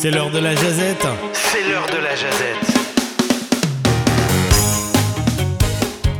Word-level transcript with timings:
C'est 0.00 0.12
l'heure 0.12 0.30
de 0.30 0.38
la 0.38 0.54
jazette. 0.54 1.06
C'est 1.32 1.68
l'heure 1.68 1.86
de 1.86 1.96
la 2.02 2.14
jazette. 2.14 2.64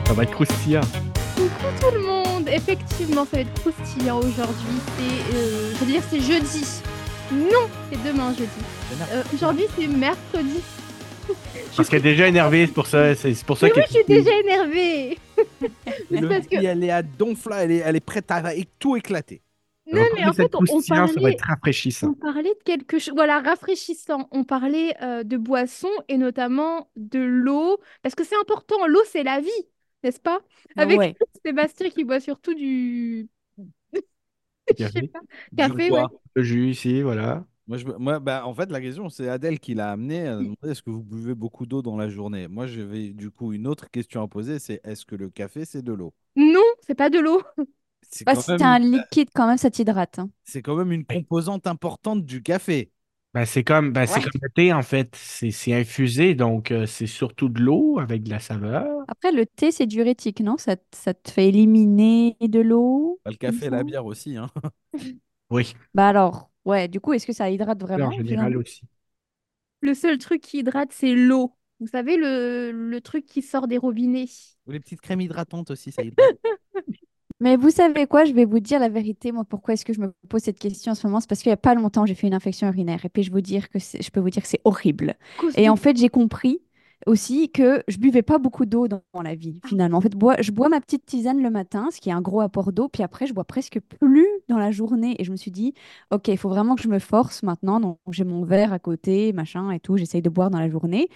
Ça 0.06 0.12
va 0.14 0.22
être 0.24 0.32
croustillant. 0.32 0.80
Coucou 1.36 1.48
tout 1.80 1.94
le 1.94 2.00
monde 2.00 2.48
Effectivement, 2.48 3.24
ça 3.24 3.36
va 3.36 3.40
être 3.42 3.54
croustillant 3.60 4.18
aujourd'hui. 4.18 4.78
C'est, 4.96 5.36
euh, 5.36 5.72
je 5.74 5.78
veux 5.84 5.86
dire, 5.92 6.02
c'est 6.10 6.20
jeudi. 6.20 6.64
Non, 7.32 7.68
c'est 7.92 8.02
demain 8.02 8.30
jeudi. 8.30 8.48
Euh, 9.12 9.22
aujourd'hui, 9.32 9.66
c'est 9.78 9.86
mercredi. 9.86 10.60
Parce 11.76 11.88
qu'elle 11.88 12.00
est 12.00 12.10
déjà 12.10 12.26
énervée, 12.26 12.66
c'est 12.66 12.72
pour 12.72 12.86
ça, 12.86 13.14
c'est 13.14 13.44
pour 13.44 13.58
ça 13.58 13.66
Mais 13.66 13.72
oui, 13.72 13.82
qu'elle 13.82 13.86
je 13.86 13.92
suis 13.92 14.04
déjà 14.24 14.36
énervée. 14.40 15.18
Mais 16.10 16.20
Le 16.20 16.28
parce 16.28 16.46
que- 16.46 16.56
elle 16.56 16.82
est 16.82 16.90
à 16.90 17.02
donfla, 17.02 17.62
elle 17.64 17.70
est, 17.72 17.82
elle 17.84 17.96
est 17.96 18.00
prête 18.00 18.28
à 18.30 18.42
tout 18.80 18.96
éclater. 18.96 19.40
Non, 19.92 20.02
mais 20.14 20.24
en 20.26 20.32
fait, 20.32 20.54
on, 20.54 20.64
parlait, 20.82 21.32
être 21.32 21.44
rafraîchissant. 21.46 22.08
on 22.08 22.14
parlait 22.14 22.42
de 22.54 22.62
quelque 22.64 22.98
chose, 22.98 23.14
voilà, 23.14 23.40
rafraîchissant. 23.40 24.28
On 24.32 24.44
parlait 24.44 24.94
euh, 25.02 25.24
de 25.24 25.36
boissons 25.36 25.88
et 26.08 26.18
notamment 26.18 26.90
de 26.96 27.20
l'eau, 27.20 27.78
parce 28.02 28.14
que 28.14 28.24
c'est 28.24 28.36
important. 28.36 28.86
L'eau, 28.86 29.00
c'est 29.06 29.22
la 29.22 29.40
vie, 29.40 29.50
n'est-ce 30.02 30.20
pas? 30.20 30.40
Avec 30.76 30.98
Ouais. 30.98 31.16
Sébastien 31.44 31.90
qui 31.90 32.04
boit 32.04 32.20
surtout 32.20 32.54
du. 32.54 33.28
Je 34.78 34.84
sais 34.86 35.02
Café. 35.02 35.08
pas. 35.08 35.20
Du 35.52 35.56
Café, 35.56 35.90
ouais. 35.90 36.02
Le 36.34 36.42
jus 36.42 36.68
ici, 36.70 37.02
voilà. 37.02 37.46
Moi, 37.66 37.76
je, 37.78 37.84
moi 37.86 38.18
bah, 38.18 38.46
en 38.46 38.54
fait, 38.54 38.70
la 38.70 38.80
question, 38.80 39.08
c'est 39.10 39.28
Adèle 39.28 39.60
qui 39.60 39.74
l'a 39.74 39.90
amené. 39.90 40.24
Est-ce 40.64 40.82
que 40.82 40.90
vous 40.90 41.02
buvez 41.02 41.34
beaucoup 41.34 41.66
d'eau 41.66 41.82
dans 41.82 41.96
la 41.96 42.08
journée? 42.08 42.48
Moi, 42.48 42.66
j'avais 42.66 43.10
du 43.10 43.30
coup 43.30 43.52
une 43.52 43.66
autre 43.66 43.90
question 43.90 44.22
à 44.22 44.28
poser 44.28 44.58
c'est 44.58 44.80
est-ce 44.84 45.04
que 45.04 45.16
le 45.16 45.28
café, 45.30 45.64
c'est 45.64 45.82
de 45.82 45.92
l'eau? 45.92 46.14
Non, 46.36 46.62
c'est 46.86 46.94
pas 46.94 47.10
de 47.10 47.18
l'eau. 47.18 47.42
C'est 48.10 48.24
Bah, 48.24 48.34
si 48.36 48.50
même- 48.52 48.62
un 48.62 48.78
liquide, 48.78 49.28
quand 49.34 49.46
même, 49.46 49.58
ça 49.58 49.70
t'hydrate. 49.70 50.18
hein. 50.18 50.30
c'est 50.44 50.62
quand 50.62 50.76
même 50.76 50.92
une 50.92 51.04
composante 51.04 51.66
importante 51.66 52.24
du 52.24 52.42
café. 52.42 52.90
Ben, 53.34 53.44
c'est 53.44 53.62
comme, 53.62 53.92
ben, 53.92 54.06
c'est 54.06 54.20
Ouais. 54.20 54.22
comme 54.22 54.40
le 54.42 54.48
thé, 54.48 54.72
en 54.72 54.82
fait. 54.82 55.14
C'est 55.14 55.50
c'est 55.50 55.74
infusé, 55.74 56.34
donc 56.34 56.70
euh, 56.70 56.86
c'est 56.86 57.06
surtout 57.06 57.48
de 57.50 57.60
l'eau 57.60 57.98
avec 57.98 58.22
de 58.22 58.30
la 58.30 58.38
saveur. 58.40 59.04
Après, 59.06 59.32
le 59.32 59.44
thé, 59.44 59.70
c'est 59.70 59.86
diurétique, 59.86 60.40
non? 60.40 60.56
Ça, 60.56 60.76
ça 60.94 61.12
te 61.14 61.30
fait 61.30 61.48
éliminer 61.48 62.36
de 62.40 62.60
l'eau. 62.60 63.20
Bah, 63.24 63.30
le 63.30 63.36
café 63.36 63.66
et 63.66 63.70
la 63.70 63.84
bière 63.84 64.06
aussi. 64.06 64.36
Hein. 64.36 64.50
Oui, 65.50 65.74
Bah 65.94 66.08
alors, 66.08 66.50
ouais, 66.64 66.88
du 66.88 67.00
coup, 67.00 67.12
est-ce 67.14 67.26
que 67.26 67.32
ça 67.32 67.50
hydrate 67.50 67.82
en 67.82 67.86
vraiment? 67.86 68.10
général 68.10 68.26
finalement 68.28 68.60
aussi. 68.60 68.82
Le 69.80 69.94
seul 69.94 70.18
truc 70.18 70.42
qui 70.42 70.58
hydrate, 70.58 70.90
c'est 70.92 71.14
l'eau. 71.14 71.54
Vous 71.80 71.86
savez, 71.86 72.16
le, 72.16 72.72
le 72.72 73.00
truc 73.00 73.26
qui 73.26 73.42
sort 73.42 73.68
des 73.68 73.78
robinets. 73.78 74.26
Ou 74.66 74.72
les 74.72 74.80
petites 74.80 75.00
crèmes 75.00 75.20
hydratantes 75.20 75.70
aussi, 75.70 75.92
ça 75.92 76.02
hydrate. 76.02 76.36
Mais 77.40 77.56
vous 77.56 77.70
savez 77.70 78.06
quoi? 78.06 78.24
Je 78.24 78.32
vais 78.32 78.44
vous 78.44 78.58
dire 78.58 78.80
la 78.80 78.88
vérité. 78.88 79.30
Moi, 79.30 79.44
pourquoi 79.44 79.74
est-ce 79.74 79.84
que 79.84 79.92
je 79.92 80.00
me 80.00 80.12
pose 80.28 80.42
cette 80.42 80.58
question 80.58 80.92
en 80.92 80.94
ce 80.96 81.06
moment? 81.06 81.20
C'est 81.20 81.28
parce 81.28 81.40
qu'il 81.42 81.50
n'y 81.50 81.54
a 81.54 81.56
pas 81.56 81.74
longtemps, 81.74 82.04
j'ai 82.04 82.14
fait 82.16 82.26
une 82.26 82.34
infection 82.34 82.66
urinaire. 82.66 83.04
Et 83.04 83.08
puis, 83.08 83.22
je, 83.22 83.30
vous 83.30 83.40
dire 83.40 83.68
que 83.70 83.78
je 83.78 84.10
peux 84.10 84.18
vous 84.20 84.30
dire 84.30 84.42
que 84.42 84.48
c'est 84.48 84.60
horrible. 84.64 85.14
Et 85.54 85.68
en 85.68 85.76
fait, 85.76 85.96
j'ai 85.96 86.08
compris 86.08 86.60
aussi 87.06 87.50
que 87.52 87.84
je 87.86 87.98
buvais 87.98 88.22
pas 88.22 88.38
beaucoup 88.38 88.66
d'eau 88.66 88.88
dans, 88.88 89.02
dans 89.14 89.22
la 89.22 89.36
vie, 89.36 89.60
finalement. 89.64 89.98
En 89.98 90.00
fait, 90.00 90.16
bois- 90.16 90.36
je 90.42 90.50
bois 90.50 90.68
ma 90.68 90.80
petite 90.80 91.06
tisane 91.06 91.40
le 91.40 91.48
matin, 91.50 91.88
ce 91.92 92.00
qui 92.00 92.08
est 92.10 92.12
un 92.12 92.20
gros 92.20 92.40
apport 92.40 92.72
d'eau, 92.72 92.88
puis 92.88 93.04
après, 93.04 93.28
je 93.28 93.32
bois 93.34 93.44
presque 93.44 93.78
plus 93.80 94.26
dans 94.48 94.58
la 94.58 94.72
journée. 94.72 95.14
Et 95.20 95.24
je 95.24 95.30
me 95.30 95.36
suis 95.36 95.52
dit, 95.52 95.74
OK, 96.10 96.26
il 96.28 96.36
faut 96.38 96.48
vraiment 96.48 96.74
que 96.74 96.82
je 96.82 96.88
me 96.88 96.98
force 96.98 97.44
maintenant. 97.44 97.78
Donc, 97.78 98.00
j'ai 98.10 98.24
mon 98.24 98.42
verre 98.44 98.72
à 98.72 98.80
côté, 98.80 99.32
machin 99.32 99.70
et 99.70 99.78
tout. 99.78 99.96
J'essaye 99.96 100.22
de 100.22 100.28
boire 100.28 100.50
dans 100.50 100.58
la 100.58 100.68
journée. 100.68 101.08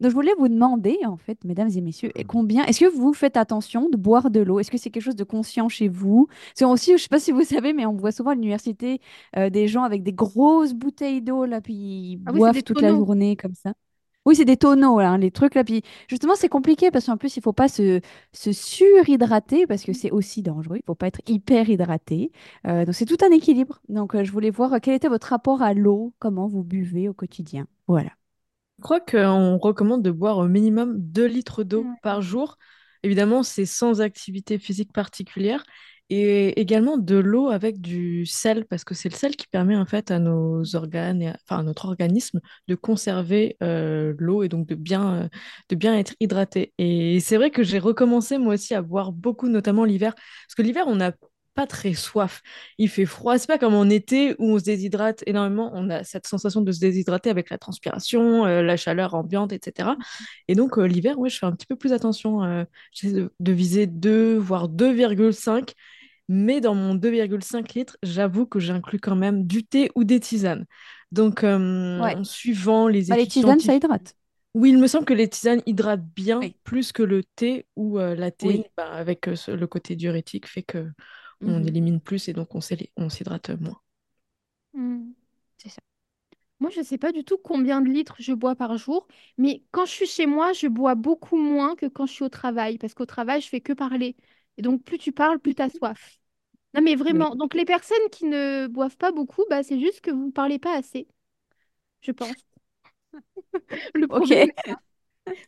Donc, 0.00 0.10
je 0.10 0.14
voulais 0.14 0.32
vous 0.38 0.48
demander, 0.48 0.98
en 1.06 1.16
fait, 1.16 1.44
mesdames 1.44 1.70
et 1.74 1.80
messieurs, 1.80 2.10
et 2.14 2.24
combien, 2.24 2.64
est-ce 2.64 2.80
que 2.80 2.86
vous 2.86 3.12
faites 3.12 3.36
attention 3.36 3.88
de 3.88 3.96
boire 3.96 4.30
de 4.30 4.40
l'eau? 4.40 4.58
Est-ce 4.60 4.70
que 4.70 4.78
c'est 4.78 4.90
quelque 4.90 5.02
chose 5.02 5.16
de 5.16 5.24
conscient 5.24 5.68
chez 5.68 5.88
vous? 5.88 6.28
Que 6.58 6.64
aussi, 6.64 6.92
je 6.96 7.02
sais 7.02 7.08
pas 7.08 7.20
si 7.20 7.32
vous 7.32 7.44
savez, 7.44 7.72
mais 7.72 7.86
on 7.86 7.94
voit 7.94 8.12
souvent 8.12 8.30
à 8.30 8.34
l'université 8.34 9.00
euh, 9.36 9.50
des 9.50 9.68
gens 9.68 9.82
avec 9.84 10.02
des 10.02 10.12
grosses 10.12 10.74
bouteilles 10.74 11.22
d'eau, 11.22 11.44
là, 11.44 11.60
puis 11.60 11.74
ils 11.74 12.16
Ah 12.24 12.32
oui, 12.32 12.40
c'est 12.42 12.50
boivent 12.50 12.62
toute 12.62 12.80
la 12.80 12.94
journée 12.94 13.36
comme 13.36 13.54
ça. 13.54 13.74
Oui, 14.26 14.36
c'est 14.36 14.44
des 14.44 14.56
tonneaux, 14.58 15.00
là, 15.00 15.12
hein, 15.12 15.18
les 15.18 15.30
trucs 15.30 15.54
là. 15.54 15.64
Puis 15.64 15.82
justement, 16.08 16.34
c'est 16.36 16.48
compliqué 16.50 16.90
parce 16.90 17.06
qu'en 17.06 17.16
plus, 17.16 17.36
il 17.36 17.42
faut 17.42 17.54
pas 17.54 17.68
se, 17.68 18.00
se 18.32 18.52
surhydrater 18.52 19.66
parce 19.66 19.82
que 19.82 19.92
c'est 19.94 20.10
aussi 20.10 20.42
dangereux. 20.42 20.76
Il 20.76 20.82
faut 20.84 20.94
pas 20.94 21.06
être 21.06 21.20
hyper 21.26 21.68
hydraté. 21.70 22.30
Euh, 22.66 22.84
donc, 22.84 22.94
c'est 22.94 23.06
tout 23.06 23.16
un 23.24 23.30
équilibre. 23.32 23.80
Donc, 23.88 24.14
euh, 24.14 24.22
je 24.24 24.30
voulais 24.32 24.50
voir 24.50 24.78
quel 24.82 24.94
était 24.94 25.08
votre 25.08 25.28
rapport 25.28 25.62
à 25.62 25.72
l'eau, 25.72 26.12
comment 26.18 26.48
vous 26.48 26.62
buvez 26.62 27.08
au 27.08 27.14
quotidien? 27.14 27.66
Voilà. 27.88 28.10
Je 28.80 28.82
crois 28.82 29.00
qu'on 29.00 29.58
recommande 29.58 30.02
de 30.02 30.10
boire 30.10 30.38
au 30.38 30.48
minimum 30.48 30.94
2 30.96 31.26
litres 31.26 31.64
d'eau 31.64 31.84
par 32.02 32.22
jour. 32.22 32.56
Évidemment, 33.02 33.42
c'est 33.42 33.66
sans 33.66 34.00
activité 34.00 34.58
physique 34.58 34.90
particulière. 34.94 35.62
Et 36.08 36.58
également 36.58 36.96
de 36.96 37.16
l'eau 37.16 37.50
avec 37.50 37.82
du 37.82 38.24
sel, 38.24 38.64
parce 38.64 38.84
que 38.84 38.94
c'est 38.94 39.10
le 39.10 39.14
sel 39.16 39.36
qui 39.36 39.46
permet 39.48 39.76
en 39.76 39.84
fait 39.84 40.10
à 40.10 40.18
nos 40.18 40.74
organes, 40.74 41.20
et 41.20 41.28
à, 41.28 41.36
enfin 41.44 41.60
à 41.60 41.62
notre 41.62 41.84
organisme, 41.84 42.40
de 42.68 42.74
conserver 42.74 43.58
euh, 43.62 44.14
l'eau 44.18 44.42
et 44.42 44.48
donc 44.48 44.66
de 44.66 44.74
bien, 44.74 45.24
euh, 45.24 45.28
de 45.68 45.76
bien 45.76 45.94
être 45.98 46.14
hydraté. 46.18 46.72
Et 46.78 47.20
c'est 47.20 47.36
vrai 47.36 47.50
que 47.50 47.62
j'ai 47.62 47.78
recommencé 47.78 48.38
moi 48.38 48.54
aussi 48.54 48.74
à 48.74 48.80
boire 48.80 49.12
beaucoup, 49.12 49.48
notamment 49.50 49.84
l'hiver, 49.84 50.14
parce 50.14 50.54
que 50.56 50.62
l'hiver, 50.62 50.84
on 50.86 50.96
n'a 50.96 51.12
pas 51.60 51.66
très 51.66 51.92
soif. 51.94 52.40
Il 52.78 52.88
fait 52.88 53.04
froid, 53.06 53.36
c'est 53.38 53.46
pas 53.46 53.58
comme 53.58 53.74
en 53.74 53.88
été 53.90 54.34
où 54.38 54.54
on 54.54 54.58
se 54.58 54.64
déshydrate 54.64 55.22
énormément. 55.26 55.70
On 55.74 55.90
a 55.90 56.04
cette 56.04 56.26
sensation 56.26 56.62
de 56.62 56.72
se 56.72 56.80
déshydrater 56.80 57.28
avec 57.30 57.50
la 57.50 57.58
transpiration, 57.58 58.46
euh, 58.46 58.62
la 58.62 58.76
chaleur 58.76 59.14
ambiante, 59.14 59.52
etc. 59.52 59.96
Et 60.48 60.54
donc 60.54 60.78
euh, 60.78 60.86
l'hiver, 60.86 61.18
ouais, 61.18 61.28
je 61.28 61.38
fais 61.38 61.46
un 61.46 61.52
petit 61.52 61.66
peu 61.66 61.76
plus 61.76 61.92
attention. 61.92 62.42
euh, 62.44 62.64
J'essaie 62.92 63.14
de, 63.14 63.32
de 63.40 63.52
viser 63.52 63.86
2, 63.86 64.36
voire 64.38 64.68
2,5. 64.68 65.72
Mais 66.28 66.60
dans 66.60 66.74
mon 66.74 66.94
2,5 66.94 67.74
litres, 67.74 67.96
j'avoue 68.02 68.46
que 68.46 68.60
j'inclus 68.60 69.00
quand 69.00 69.16
même 69.16 69.46
du 69.46 69.64
thé 69.66 69.90
ou 69.96 70.04
des 70.04 70.20
tisanes. 70.20 70.64
Donc, 71.12 71.44
Ouais. 71.98 72.16
suivant 72.24 72.88
les 72.88 73.10
Bah, 73.10 73.16
les 73.16 73.26
études 73.26 73.26
tisanes, 73.26 73.60
ça 73.60 73.74
hydrate. 73.74 74.16
oui, 74.54 74.70
il 74.70 74.78
me 74.78 74.86
semble 74.88 75.04
que 75.04 75.14
les 75.14 75.28
tisanes 75.28 75.62
hydratent 75.66 76.04
bien 76.16 76.40
Oui. 76.40 76.56
plus 76.64 76.92
que 76.92 77.02
le 77.04 77.22
thé 77.36 77.66
ou 77.76 77.98
euh, 78.00 78.14
la 78.16 78.30
théine, 78.32 78.62
Oui. 78.62 78.64
bah, 78.76 78.90
avec 78.92 79.28
euh, 79.28 79.34
le 79.48 79.66
côté 79.66 79.94
diurétique, 79.96 80.46
fait 80.48 80.62
que 80.64 80.88
on 81.46 81.62
Mhm. 81.62 81.64
élimine 81.64 82.00
plus 82.00 82.28
et 82.28 82.32
donc 82.32 82.54
on 82.54 82.60
s'hydrate 82.60 83.50
moins. 83.60 83.80
Hmm. 84.74 85.12
C'est 85.58 85.68
ça. 85.68 85.80
Moi, 86.60 86.70
je 86.70 86.82
sais 86.82 86.98
pas 86.98 87.12
du 87.12 87.24
tout 87.24 87.38
combien 87.38 87.80
de 87.82 87.88
litres 87.90 88.16
je 88.20 88.32
bois 88.34 88.56
par 88.56 88.76
jour, 88.78 89.08
mais 89.38 89.64
quand 89.72 89.86
je 89.86 89.92
suis 89.92 90.06
chez 90.06 90.26
moi, 90.26 90.52
je 90.52 90.68
bois 90.68 90.94
beaucoup 90.94 91.36
moins 91.38 91.76
que 91.76 91.86
quand 91.86 92.06
je 92.06 92.12
suis 92.12 92.24
au 92.24 92.28
travail, 92.30 92.78
parce 92.78 92.94
qu'au 92.94 93.06
travail, 93.06 93.40
je 93.42 93.48
fais 93.48 93.60
que 93.62 93.72
parler. 93.72 94.16
Et 94.58 94.62
donc, 94.62 94.84
plus 94.84 94.98
tu 94.98 95.12
parles, 95.12 95.38
plus 95.40 95.54
tu 95.54 95.62
as 95.62 95.70
soif. 95.70 96.18
Non, 96.74 96.82
mais 96.82 96.96
vraiment. 96.96 97.34
Donc, 97.36 97.54
les 97.54 97.64
personnes 97.66 97.98
qui 98.12 98.26
ne 98.26 98.68
boivent 98.68 98.96
pas 98.98 99.12
beaucoup, 99.12 99.44
bah, 99.50 99.62
c'est 99.64 99.80
juste 99.80 100.00
que 100.02 100.10
vous 100.12 100.26
ne 100.28 100.32
parlez 100.32 100.58
pas 100.60 100.76
assez, 100.78 101.08
je 102.02 102.12
pense. 102.12 102.44
Le 103.94 104.06
problème. 104.06 104.50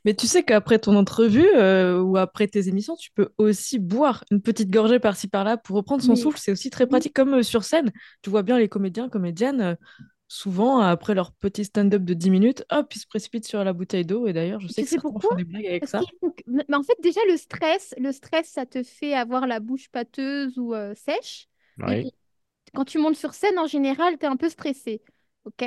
Mais 0.04 0.14
tu 0.14 0.26
sais 0.26 0.42
qu'après 0.42 0.78
ton 0.78 0.96
entrevue 0.96 1.46
euh, 1.56 2.00
ou 2.00 2.16
après 2.16 2.48
tes 2.48 2.68
émissions, 2.68 2.96
tu 2.96 3.10
peux 3.12 3.30
aussi 3.38 3.78
boire 3.78 4.24
une 4.30 4.40
petite 4.42 4.70
gorgée 4.70 4.98
par-ci 5.00 5.28
par-là 5.28 5.56
pour 5.56 5.76
reprendre 5.76 6.02
son 6.02 6.16
souffle. 6.16 6.38
C'est 6.40 6.52
aussi 6.52 6.70
très 6.70 6.86
Oui. 6.88 6.88
pratique, 6.88 7.14
comme 7.14 7.34
euh, 7.34 7.42
sur 7.42 7.64
scène. 7.64 7.90
Tu 8.22 8.30
vois 8.30 8.42
bien 8.42 8.58
les 8.58 8.68
comédiens, 8.68 9.08
comédiennes, 9.08 9.60
euh, 9.60 9.74
souvent 10.28 10.80
après 10.80 11.14
leur 11.14 11.32
petit 11.32 11.64
stand-up 11.64 12.04
de 12.04 12.14
10 12.14 12.30
minutes, 12.30 12.64
hop, 12.70 12.94
ils 12.94 12.98
se 13.00 13.06
précipitent 13.06 13.46
sur 13.46 13.62
la 13.64 13.72
bouteille 13.72 14.06
d'eau. 14.06 14.26
Et 14.26 14.32
d'ailleurs, 14.32 14.60
je 14.60 14.68
sais 14.68 14.82
Tu 14.82 14.84
que 14.84 14.90
certains 14.90 15.20
pourquoi? 15.20 15.30
font 15.30 15.34
des 15.34 15.44
blagues 15.44 15.66
avec 15.66 15.86
Parce 15.86 15.88
ça. 15.88 16.06
Mais 16.46 16.64
en 16.74 16.82
fait, 16.82 16.96
déjà, 17.02 17.20
le 17.28 17.36
stress, 17.36 17.94
le 17.98 18.12
stress, 18.12 18.48
ça 18.48 18.66
te 18.66 18.82
fait 18.82 19.14
avoir 19.14 19.46
la 19.46 19.60
bouche 19.60 19.88
pâteuse 19.90 20.58
ou 20.58 20.74
euh, 20.74 20.94
sèche. 20.94 21.48
Oui. 21.78 22.10
Et 22.64 22.72
quand 22.74 22.84
tu 22.84 22.98
montes 22.98 23.16
sur 23.16 23.34
scène, 23.34 23.58
en 23.58 23.66
général, 23.66 24.18
tu 24.18 24.24
es 24.26 24.28
un 24.28 24.36
peu 24.36 24.48
stressé. 24.48 25.02
OK? 25.44 25.64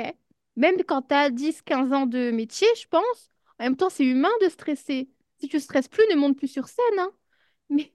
Même 0.56 0.76
quand 0.86 1.02
tu 1.02 1.14
as 1.14 1.30
10, 1.30 1.62
15 1.62 1.92
ans 1.92 2.06
de 2.06 2.30
métier, 2.30 2.68
je 2.80 2.88
pense, 2.88 3.30
en 3.60 3.64
même 3.64 3.76
temps, 3.76 3.90
c'est 3.90 4.04
humain 4.04 4.30
de 4.42 4.48
stresser. 4.48 5.10
Si 5.40 5.48
tu 5.48 5.60
stresses 5.60 5.88
plus, 5.88 6.04
ne 6.10 6.16
monte 6.16 6.36
plus 6.38 6.48
sur 6.48 6.68
scène. 6.68 6.98
hein. 6.98 7.12
Mais 7.70 7.92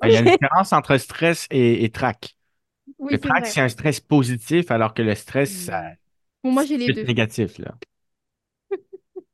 Ben, 0.00 0.08
Il 0.08 0.12
y 0.14 0.16
a 0.16 0.20
une 0.20 0.26
différence 0.40 0.72
entre 0.72 0.96
stress 0.98 1.46
et, 1.50 1.84
et 1.84 1.90
trac. 1.90 2.36
oui, 2.98 3.12
le 3.12 3.20
trac, 3.20 3.46
c'est 3.46 3.60
un 3.60 3.68
stress 3.70 4.00
positif, 4.00 4.70
alors 4.70 4.94
que 4.94 5.02
le 5.02 5.14
stress, 5.16 5.52
ça- 5.52 5.84
Bon, 6.42 6.52
moi, 6.52 6.64
j'ai 6.64 6.76
les 6.78 6.90
deux. 6.90 7.08
négatif. 7.08 7.58
Là. 7.58 7.74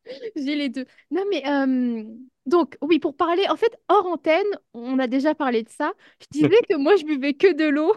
J'ai 0.37 0.57
les 0.57 0.69
deux. 0.69 0.87
Non, 1.11 1.25
mais 1.31 1.47
euh, 1.47 2.05
donc, 2.47 2.77
oui, 2.83 2.99
pour 2.99 3.17
parler, 3.17 3.47
en 3.49 3.57
fait, 3.57 3.79
hors 3.89 4.07
antenne, 4.07 4.47
on 4.75 4.99
a 4.99 5.07
déjà 5.07 5.35
parlé 5.35 5.63
de 5.63 5.69
ça. 5.69 5.93
Je 6.21 6.27
disais 6.33 6.57
que 6.69 6.77
moi, 6.77 6.97
je 6.97 7.05
buvais 7.05 7.35
que 7.35 7.53
de 7.53 7.65
l'eau 7.69 7.93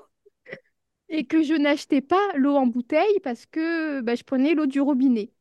et 1.10 1.26
que 1.26 1.44
je 1.44 1.54
n'achetais 1.54 2.02
pas 2.02 2.22
l'eau 2.36 2.56
en 2.56 2.68
bouteille 2.68 3.20
parce 3.24 3.46
que 3.46 4.02
bah, 4.02 4.16
je 4.16 4.24
prenais 4.24 4.54
l'eau 4.54 4.66
du 4.66 4.82
robinet. 4.82 5.32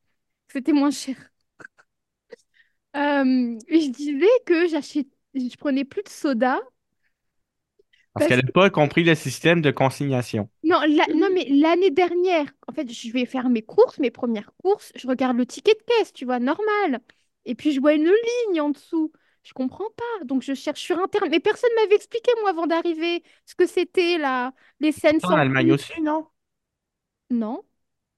C'était 0.49 0.73
moins 0.73 0.91
cher. 0.91 1.30
Euh, 2.95 3.57
je 3.69 3.89
disais 3.91 4.27
que 4.45 4.67
j'achète, 4.67 5.07
je 5.33 5.55
prenais 5.57 5.85
plus 5.85 6.03
de 6.03 6.09
soda. 6.09 6.59
Parce 8.13 8.25
Parce 8.25 8.25
qu'elle 8.25 8.39
n'a 8.45 8.51
pas 8.53 8.69
compris 8.69 9.03
le 9.03 9.15
système 9.15 9.59
de 9.61 9.69
consignation. 9.69 10.49
Non, 10.63 10.79
la- 10.87 11.07
non, 11.15 11.29
mais 11.33 11.45
l'année 11.49 11.89
dernière, 11.89 12.45
en 12.67 12.73
fait, 12.73 12.91
je 12.91 13.11
vais 13.11 13.25
faire 13.25 13.49
mes 13.49 13.63
courses, 13.63 13.97
mes 13.99 14.11
premières 14.11 14.51
courses, 14.57 14.91
je 14.95 15.07
regarde 15.07 15.35
le 15.37 15.45
ticket 15.45 15.73
de 15.73 15.81
caisse, 15.83 16.13
tu 16.13 16.25
vois, 16.25 16.39
normal. 16.39 17.01
Et 17.45 17.55
puis 17.55 17.71
je 17.71 17.79
vois 17.81 17.93
une 17.95 18.05
ligne 18.05 18.61
en 18.61 18.69
dessous. 18.69 19.11
Je 19.43 19.53
comprends 19.53 19.89
pas. 19.97 20.23
Donc 20.25 20.43
je 20.43 20.53
cherche 20.53 20.81
sur 20.81 20.99
Internet. 20.99 21.31
Mais 21.31 21.39
personne 21.39 21.71
m'avait 21.77 21.95
expliqué, 21.95 22.29
moi, 22.41 22.51
avant 22.51 22.67
d'arriver, 22.67 23.23
ce 23.47 23.55
que 23.55 23.65
c'était 23.65 24.19
là, 24.19 24.53
les 24.79 24.91
scènes 24.91 25.19
En 25.23 25.35
Allemagne 25.35 25.71
aussi, 25.71 25.99
non? 26.01 26.27
Non. 27.29 27.63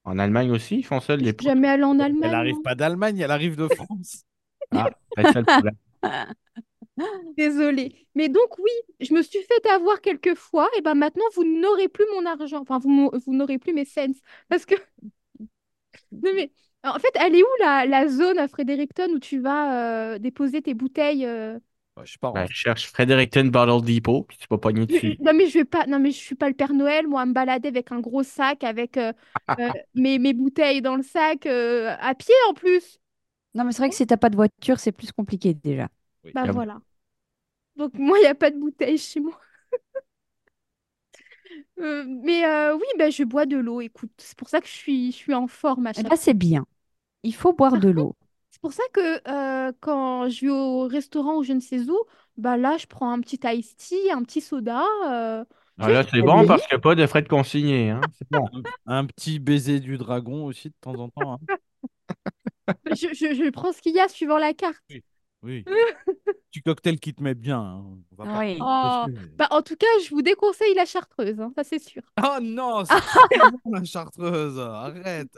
En 0.05 0.17
Allemagne 0.17 0.49
aussi, 0.51 0.77
ils 0.77 0.85
font 0.85 1.01
ça, 1.01 1.17
Je 1.17 1.23
les 1.23 1.33
suis 1.33 1.43
jamais 1.43 1.69
allée 1.69 1.83
en 1.85 1.99
Elle 2.21 2.29
Allemagne. 2.29 2.31
n'arrive 2.31 2.61
moi. 2.61 2.61
pas 2.61 2.75
d'Allemagne, 2.75 3.19
elle 3.19 3.31
arrive 3.31 3.55
de 3.57 3.67
France. 3.69 4.25
Ah, 4.73 4.89
c'est 5.17 5.31
ça 5.33 5.39
le 5.39 5.45
problème. 5.45 5.75
Désolée. 7.37 8.07
Mais 8.15 8.29
donc, 8.29 8.57
oui, 8.59 8.71
je 8.99 9.13
me 9.13 9.21
suis 9.21 9.39
fait 9.43 9.67
avoir 9.69 10.01
quelques 10.01 10.35
fois. 10.35 10.69
Et 10.77 10.81
ben 10.81 10.95
maintenant, 10.95 11.23
vous 11.35 11.43
n'aurez 11.43 11.87
plus 11.89 12.05
mon 12.15 12.25
argent. 12.25 12.61
Enfin, 12.61 12.79
vous, 12.79 13.11
vous 13.25 13.33
n'aurez 13.33 13.57
plus 13.57 13.73
mes 13.73 13.85
cents. 13.85 14.13
Parce 14.49 14.65
que. 14.65 14.75
Non, 16.11 16.31
mais. 16.35 16.51
En 16.85 16.99
fait, 16.99 17.11
elle 17.15 17.35
est 17.35 17.41
où 17.41 17.47
la, 17.61 17.85
la 17.85 18.07
zone 18.09 18.37
à 18.37 18.47
Fredericton 18.47 19.07
où 19.13 19.19
tu 19.19 19.39
vas 19.39 20.13
euh, 20.13 20.19
déposer 20.19 20.61
tes 20.61 20.73
bouteilles 20.73 21.25
euh, 21.25 21.57
Ouais, 21.95 22.05
je 22.05 22.13
sais 22.13 22.17
pas. 22.19 22.29
en 22.29 22.33
Ben, 22.33 22.47
je 22.49 22.55
cherche 22.55 22.87
Fredericton 22.87 23.45
Bottle 23.45 23.85
Depot, 23.85 24.23
puis 24.23 24.37
tu 24.37 24.47
vas 24.49 24.57
pogner 24.57 24.85
dessus. 24.85 25.17
Non, 25.21 25.33
mais 25.33 25.47
je 25.47 25.59
vais 25.59 25.65
pas. 25.65 25.85
Non, 25.85 25.99
mais 25.99 26.11
je 26.11 26.17
suis 26.17 26.35
pas 26.35 26.49
le 26.49 26.55
Père 26.55 26.73
Noël, 26.73 27.07
moi, 27.07 27.21
à 27.21 27.25
me 27.25 27.33
balader 27.33 27.67
avec 27.69 27.91
un 27.91 27.99
gros 27.99 28.23
sac, 28.23 28.63
avec 28.63 28.97
euh, 28.97 29.13
euh, 29.59 29.69
mes, 29.93 30.17
mes 30.19 30.33
bouteilles 30.33 30.81
dans 30.81 30.95
le 30.95 31.03
sac, 31.03 31.45
euh, 31.45 31.95
à 31.99 32.15
pied 32.15 32.33
en 32.49 32.53
plus. 32.53 32.99
Non, 33.55 33.63
mais 33.63 33.71
c'est 33.71 33.79
vrai 33.79 33.89
que 33.89 33.95
si 33.95 34.07
t'as 34.07 34.17
pas 34.17 34.29
de 34.29 34.35
voiture, 34.35 34.79
c'est 34.79 34.91
plus 34.91 35.11
compliqué 35.11 35.53
déjà. 35.53 35.89
Bah 36.33 36.45
voilà. 36.47 36.81
Donc, 37.75 37.93
moi, 37.95 38.17
il 38.19 38.21
n'y 38.23 38.27
a 38.27 38.35
pas 38.35 38.51
de 38.51 38.59
bouteille 38.59 38.97
chez 38.97 39.19
moi. 39.19 39.39
Euh, 41.79 42.05
mais 42.07 42.45
euh, 42.45 42.75
oui, 42.75 42.83
bah, 42.97 43.09
je 43.09 43.23
bois 43.23 43.45
de 43.45 43.57
l'eau, 43.57 43.81
écoute. 43.81 44.11
C'est 44.17 44.37
pour 44.37 44.49
ça 44.49 44.61
que 44.61 44.67
je 44.67 44.71
suis, 44.73 45.11
je 45.11 45.17
suis 45.17 45.33
en 45.33 45.47
forme 45.47 45.87
à 45.87 45.93
Eh 45.97 46.03
chaque 46.03 46.13
ben, 46.13 46.15
c'est 46.15 46.33
bien. 46.33 46.65
Il 47.23 47.35
faut 47.35 47.53
boire 47.53 47.77
de 47.77 47.89
l'eau. 47.89 48.15
C'est 48.51 48.61
pour 48.61 48.73
ça 48.73 48.83
que 48.93 49.21
euh, 49.29 49.71
quand 49.81 50.29
je 50.29 50.45
vais 50.45 50.51
au 50.51 50.87
restaurant 50.87 51.37
ou 51.37 51.43
je 51.43 51.53
ne 51.53 51.59
sais 51.59 51.79
où, 51.89 51.97
bah 52.37 52.57
là, 52.57 52.77
je 52.77 52.85
prends 52.87 53.11
un 53.11 53.19
petit 53.21 53.39
iced 53.43 53.77
tea, 53.77 54.11
un 54.11 54.23
petit 54.23 54.41
soda. 54.41 54.83
euh, 55.07 55.43
Ah, 55.79 55.89
là, 55.89 56.03
c'est 56.03 56.21
bon 56.21 56.45
parce 56.45 56.61
qu'il 56.67 56.75
n'y 56.75 56.79
a 56.79 56.81
pas 56.81 56.95
de 56.95 57.05
frais 57.07 57.21
de 57.23 57.27
consigné. 57.27 57.89
Hein? 57.89 58.09
C'est 58.13 58.29
bon. 58.29 58.49
Un 58.85 59.05
petit 59.05 59.39
baiser 59.39 59.79
du 59.79 59.97
dragon 59.97 60.45
aussi 60.45 60.69
de 60.69 60.75
temps 60.81 60.99
en 60.99 61.09
temps. 61.09 61.33
hein. 61.33 61.39
Je, 62.91 63.07
je- 63.13 63.33
je 63.35 63.49
prends 63.49 63.71
ce 63.73 63.81
qu'il 63.81 63.93
y 63.95 63.99
a 63.99 64.07
suivant 64.07 64.37
la 64.37 64.53
carte. 64.53 64.81
Oui. 65.41 65.65
Petit 66.51 66.61
cocktail 66.61 66.99
qui 66.99 67.13
te 67.13 67.21
met 67.21 67.33
bien. 67.33 67.59
hein. 67.59 67.83
On 68.11 68.23
va 68.23 68.31
pas 68.31 68.39
Oui. 68.39 68.57
Oh. 68.61 69.05
Bah, 69.35 69.47
en 69.51 69.61
tout 69.61 69.75
cas, 69.75 69.87
je 70.05 70.09
vous 70.11 70.21
déconseille 70.21 70.73
la 70.75 70.85
chartreuse, 70.85 71.39
hein, 71.41 71.51
ça 71.55 71.63
c'est 71.63 71.79
sûr. 71.79 72.01
Oh 72.23 72.37
non, 72.41 72.85
c'est 72.85 72.93
la 73.65 73.83
chartreuse. 73.83 74.59
Arrête. 74.59 75.35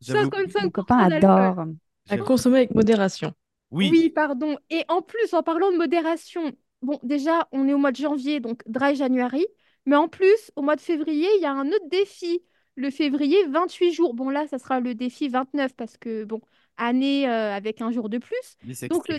J'avais 0.00 0.24
oublié. 0.26 0.46
55% 0.48 0.62
Mon 0.64 0.70
copain 0.70 0.98
adore. 0.98 1.64
À 2.08 2.18
consommer 2.18 2.58
avec 2.58 2.74
modération. 2.74 3.32
Oui. 3.70 3.88
Oui, 3.90 4.10
pardon. 4.10 4.58
Et 4.68 4.84
en 4.88 5.00
plus, 5.00 5.32
en 5.32 5.42
parlant 5.42 5.70
de 5.72 5.78
modération, 5.78 6.52
bon, 6.82 6.98
déjà, 7.02 7.48
on 7.52 7.66
est 7.68 7.72
au 7.72 7.78
mois 7.78 7.92
de 7.92 7.96
janvier, 7.96 8.40
donc 8.40 8.62
dry 8.66 8.96
January. 8.96 9.46
Mais 9.86 9.96
en 9.96 10.08
plus, 10.08 10.50
au 10.56 10.62
mois 10.62 10.76
de 10.76 10.80
février, 10.82 11.28
il 11.36 11.42
y 11.42 11.46
a 11.46 11.52
un 11.52 11.68
autre 11.68 11.88
défi. 11.88 12.42
Le 12.76 12.90
février, 12.90 13.36
28 13.48 13.92
jours. 13.92 14.14
Bon, 14.14 14.30
là, 14.30 14.46
ça 14.48 14.58
sera 14.58 14.80
le 14.80 14.94
défi 14.94 15.28
29 15.28 15.74
parce 15.74 15.96
que, 15.98 16.24
bon, 16.24 16.40
année 16.76 17.28
euh, 17.28 17.54
avec 17.54 17.80
un 17.82 17.90
jour 17.90 18.08
de 18.08 18.18
plus. 18.18 18.56
Mais 18.64 18.74
c'est 18.74 18.88
Donc, 18.88 19.08
le, 19.08 19.18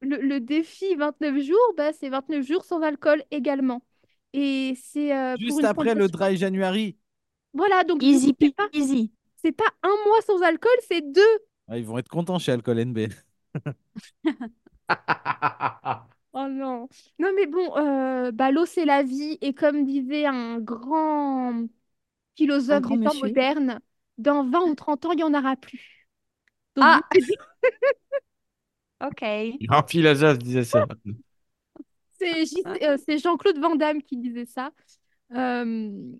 le, 0.00 0.16
le 0.18 0.40
défi 0.40 0.94
29 0.96 1.38
jours, 1.40 1.74
bah, 1.76 1.92
c'est 1.92 2.08
29 2.08 2.46
jours 2.46 2.64
sans 2.64 2.82
alcool 2.82 3.22
également. 3.30 3.82
Et 4.32 4.74
c'est 4.82 5.14
euh, 5.16 5.36
pour 5.36 5.44
Juste 5.46 5.60
une 5.60 5.66
après 5.66 5.94
le 5.94 6.08
dry 6.08 6.36
January. 6.36 6.96
Voilà, 7.54 7.84
donc 7.84 8.02
Easy 8.02 8.34
c'est 8.40 8.54
pas, 8.56 8.68
c'est 9.36 9.52
pas 9.52 9.68
un 9.82 9.94
mois 10.06 10.20
sans 10.26 10.40
alcool, 10.42 10.72
c'est 10.88 11.02
deux. 11.12 11.38
Ah, 11.68 11.78
ils 11.78 11.84
vont 11.84 11.98
être 11.98 12.08
contents 12.08 12.38
chez 12.38 12.52
Alcool 12.52 12.78
NB. 12.78 13.08
Oh 16.34 16.48
non. 16.48 16.88
Non, 17.18 17.30
mais 17.36 17.46
bon, 17.46 17.76
euh, 17.76 18.32
bah, 18.32 18.50
l'eau, 18.50 18.64
c'est 18.64 18.84
la 18.86 19.02
vie. 19.02 19.36
Et 19.42 19.52
comme 19.54 19.84
disait 19.84 20.24
un 20.26 20.58
grand 20.60 21.66
philosophe 22.36 22.82
grand 22.82 22.96
des 22.96 23.04
temps 23.06 23.14
modernes, 23.14 23.80
dans 24.18 24.48
20 24.48 24.62
ou 24.70 24.74
30 24.74 25.04
ans, 25.06 25.12
il 25.12 25.16
n'y 25.16 25.22
en 25.24 25.34
aura 25.34 25.56
plus. 25.56 26.08
Donc, 26.76 26.84
Ah. 26.84 27.00
Ok. 29.00 29.22
Un 29.68 29.82
philosophe 29.82 30.38
disait 30.38 30.64
ça. 30.64 30.86
c'est 32.18 32.44
euh, 32.82 32.96
c'est 33.04 33.18
Jean-Claude 33.18 33.58
Van 33.58 33.74
Damme 33.76 34.02
qui 34.02 34.16
disait 34.16 34.46
ça. 34.46 34.70
Euh, 35.34 36.12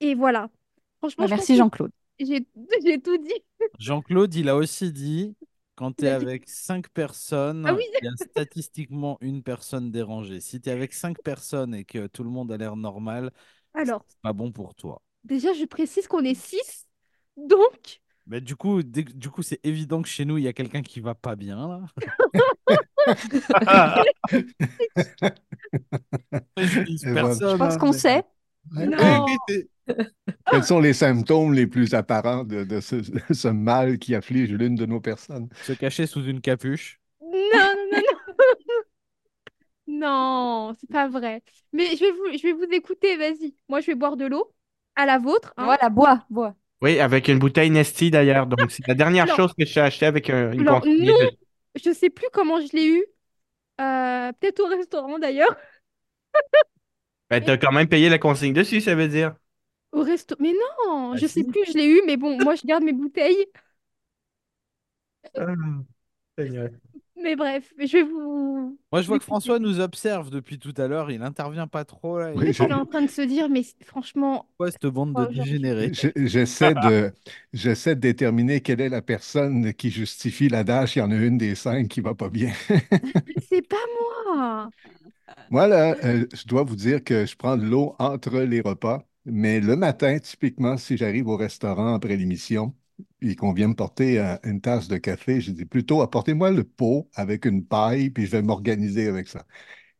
Et 0.00 0.14
voilà. 0.14 0.50
Franchement, 0.98 1.24
Bah, 1.24 1.36
merci 1.36 1.56
Jean-Claude. 1.56 1.90
j'ai 2.18 2.46
j'ai 2.84 3.00
tout 3.00 3.16
dit. 3.18 3.32
Jean-Claude, 3.78 4.34
il 4.34 4.48
a 4.48 4.56
aussi 4.56 4.92
dit 4.92 5.36
quand 5.74 5.92
tu 5.96 6.06
es 6.06 6.08
avec 6.08 6.48
cinq 6.48 6.88
personnes, 6.90 7.66
Ah 7.66 7.74
oui. 7.74 7.82
il 8.00 8.04
y 8.06 8.08
a 8.08 8.16
statistiquement 8.16 9.18
une 9.20 9.42
personne 9.42 9.90
dérangée. 9.90 10.40
Si 10.40 10.60
tu 10.60 10.68
es 10.70 10.72
avec 10.72 10.94
cinq 10.94 11.22
personnes 11.22 11.74
et 11.74 11.84
que 11.84 12.06
tout 12.06 12.24
le 12.24 12.30
monde 12.30 12.50
a 12.50 12.56
l'air 12.56 12.76
normal, 12.76 13.30
Alors, 13.76 14.04
c'est 14.08 14.20
pas 14.22 14.32
bon 14.32 14.50
pour 14.50 14.74
toi. 14.74 15.00
déjà, 15.24 15.52
je 15.52 15.64
précise 15.64 16.08
qu'on 16.08 16.24
est 16.24 16.34
6. 16.34 16.86
Donc, 17.36 18.00
Mais 18.26 18.40
du 18.40 18.56
coup, 18.56 18.82
du 18.82 19.28
coup, 19.30 19.42
c'est 19.42 19.60
évident 19.64 20.00
que 20.02 20.08
chez 20.08 20.24
nous, 20.24 20.38
il 20.38 20.44
y 20.44 20.48
a 20.48 20.52
quelqu'un 20.54 20.82
qui 20.82 21.00
va 21.00 21.14
pas 21.14 21.36
bien 21.36 21.68
là. 21.68 21.86
Je 26.58 27.16
pense 27.16 27.42
hein, 27.74 27.78
qu'on 27.78 27.92
mais- 27.92 27.98
sait. 27.98 28.24
Non. 28.72 29.26
Quels 30.50 30.64
sont 30.64 30.80
les 30.80 30.92
symptômes 30.92 31.54
les 31.54 31.68
plus 31.68 31.94
apparents 31.94 32.42
de, 32.42 32.64
de 32.64 32.80
ce, 32.80 32.96
ce 33.32 33.48
mal 33.48 33.98
qui 33.98 34.14
afflige 34.14 34.50
l'une 34.52 34.74
de 34.74 34.86
nos 34.86 35.00
personnes? 35.00 35.48
Se 35.62 35.72
cacher 35.72 36.06
sous 36.06 36.24
une 36.24 36.40
capuche. 36.40 37.00
Non, 37.20 37.30
non, 37.32 37.74
non, 37.92 38.00
non. 38.68 38.82
Non, 39.86 40.72
c'est 40.80 40.90
pas 40.90 41.08
vrai. 41.08 41.42
Mais 41.72 41.96
je 41.96 42.00
vais 42.04 42.10
vous, 42.10 42.38
je 42.38 42.42
vais 42.42 42.52
vous 42.52 42.72
écouter, 42.72 43.16
vas-y. 43.16 43.54
Moi, 43.68 43.80
je 43.80 43.86
vais 43.86 43.94
boire 43.94 44.16
de 44.16 44.26
l'eau 44.26 44.52
à 44.96 45.06
la 45.06 45.18
vôtre. 45.18 45.52
hein. 45.56 45.64
Voilà, 45.66 45.88
bois, 45.90 46.24
bois. 46.30 46.54
Oui, 46.82 46.98
avec 47.00 47.28
une 47.28 47.38
bouteille 47.38 47.70
Nesty 47.70 48.10
d'ailleurs. 48.10 48.46
Donc, 48.46 48.70
c'est 48.70 48.86
la 48.86 48.94
dernière 48.94 49.26
chose 49.36 49.52
que 49.58 49.64
je 49.64 49.74
t'ai 49.74 49.80
acheté 49.80 50.06
avec 50.06 50.28
un- 50.30 50.52
une 50.52 50.60
Alors, 50.62 50.84
non. 50.86 51.14
Je 51.84 51.90
sais 51.92 52.10
plus 52.10 52.26
comment 52.32 52.60
je 52.60 52.74
l'ai 52.74 52.86
eu. 52.88 53.04
Euh, 53.80 54.32
peut-être 54.34 54.60
au 54.60 54.68
restaurant 54.68 55.18
d'ailleurs. 55.18 55.54
Ben, 57.30 57.42
t'as 57.44 57.56
quand 57.56 57.72
même 57.72 57.88
payé 57.88 58.08
la 58.08 58.18
consigne 58.18 58.52
dessus, 58.52 58.80
ça 58.80 58.94
veut 58.94 59.08
dire. 59.08 59.34
Au 59.92 60.02
resto. 60.02 60.36
Mais 60.38 60.52
non, 60.52 61.14
Ah, 61.14 61.16
je 61.16 61.26
sais 61.26 61.42
si. 61.42 61.44
plus, 61.44 61.64
je 61.66 61.72
l'ai 61.78 61.86
eu, 61.86 62.02
mais 62.06 62.16
bon, 62.16 62.38
moi, 62.42 62.54
je 62.54 62.66
garde 62.66 62.84
mes 62.84 62.92
bouteilles. 62.92 63.46
Ah, 65.34 65.54
Seigneur. 66.38 66.70
Mais 67.22 67.36
bref, 67.36 67.72
je 67.78 67.92
vais 67.98 68.02
vous. 68.02 68.78
Moi, 68.92 69.02
je 69.02 69.06
vois 69.08 69.18
que. 69.18 69.24
François 69.24 69.58
nous 69.58 69.80
observe 69.80 70.30
depuis 70.30 70.58
tout 70.58 70.74
à 70.76 70.86
l'heure. 70.86 71.10
Il 71.10 71.22
intervient 71.22 71.66
pas 71.66 71.84
trop 71.84 72.18
là. 72.18 72.32
Il 72.34 72.38
Oui, 72.38 72.52
On 72.58 72.68
est 72.70 72.72
en 72.74 72.86
train 72.86 73.02
de 73.02 73.10
se 73.10 73.22
dire, 73.22 73.48
mais 73.48 73.62
franchement, 73.84 74.48
quoi 74.58 74.70
cette 74.70 74.86
bande 74.86 75.14
Oh, 75.14 75.20
de 75.20 75.24
dégénérés 75.26 75.92
Je- 75.92 76.08
J'essaie 76.26 76.74
de, 76.74 77.12
j'essaie 77.52 77.94
de 77.94 78.00
déterminer 78.00 78.60
quelle 78.60 78.80
est 78.80 78.88
la 78.88 79.02
personne 79.02 79.72
qui 79.74 79.90
justifie 79.90 80.48
l'adage. 80.48 80.96
Il 80.96 80.98
y 81.00 81.02
en 81.02 81.10
a 81.10 81.16
une 81.16 81.38
des 81.38 81.54
cinq 81.54 81.88
qui 81.88 82.00
va 82.00 82.14
pas 82.14 82.28
bien. 82.28 82.52
c'est 83.38 83.62
pas 83.62 83.76
moi. 84.34 84.70
Moi, 85.50 85.66
là, 85.68 85.96
euh, 86.04 86.26
je 86.32 86.46
dois 86.46 86.64
vous 86.64 86.76
dire 86.76 87.02
que 87.04 87.24
je 87.26 87.36
prends 87.36 87.56
de 87.56 87.64
l'eau 87.64 87.94
entre 87.98 88.40
les 88.40 88.60
repas, 88.60 89.06
mais 89.24 89.60
le 89.60 89.76
matin, 89.76 90.18
typiquement, 90.18 90.76
si 90.76 90.96
j'arrive 90.96 91.28
au 91.28 91.36
restaurant 91.36 91.94
après 91.94 92.16
l'émission 92.16 92.74
et 93.22 93.34
qu'on 93.36 93.52
vient 93.52 93.68
me 93.68 93.74
porter 93.74 94.20
euh, 94.20 94.36
une 94.44 94.60
tasse 94.60 94.88
de 94.88 94.96
café, 94.96 95.40
je 95.40 95.50
dis 95.52 95.64
plutôt 95.64 96.02
apportez-moi 96.02 96.50
le 96.50 96.64
pot 96.64 97.08
avec 97.14 97.44
une 97.44 97.64
paille, 97.64 98.10
puis 98.10 98.26
je 98.26 98.32
vais 98.32 98.42
m'organiser 98.42 99.08
avec 99.08 99.28
ça. 99.28 99.46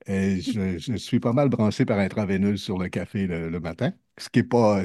Je, 0.08 0.96
suis 0.96 1.20
pas 1.20 1.32
mal 1.32 1.48
branché 1.48 1.84
par 1.84 1.98
intraveineuse 1.98 2.62
sur 2.62 2.78
le 2.78 2.88
café 2.88 3.26
le, 3.26 3.60
matin, 3.60 3.92
ce 4.18 4.28
qui 4.28 4.38
n'est 4.40 4.44
pas, 4.44 4.80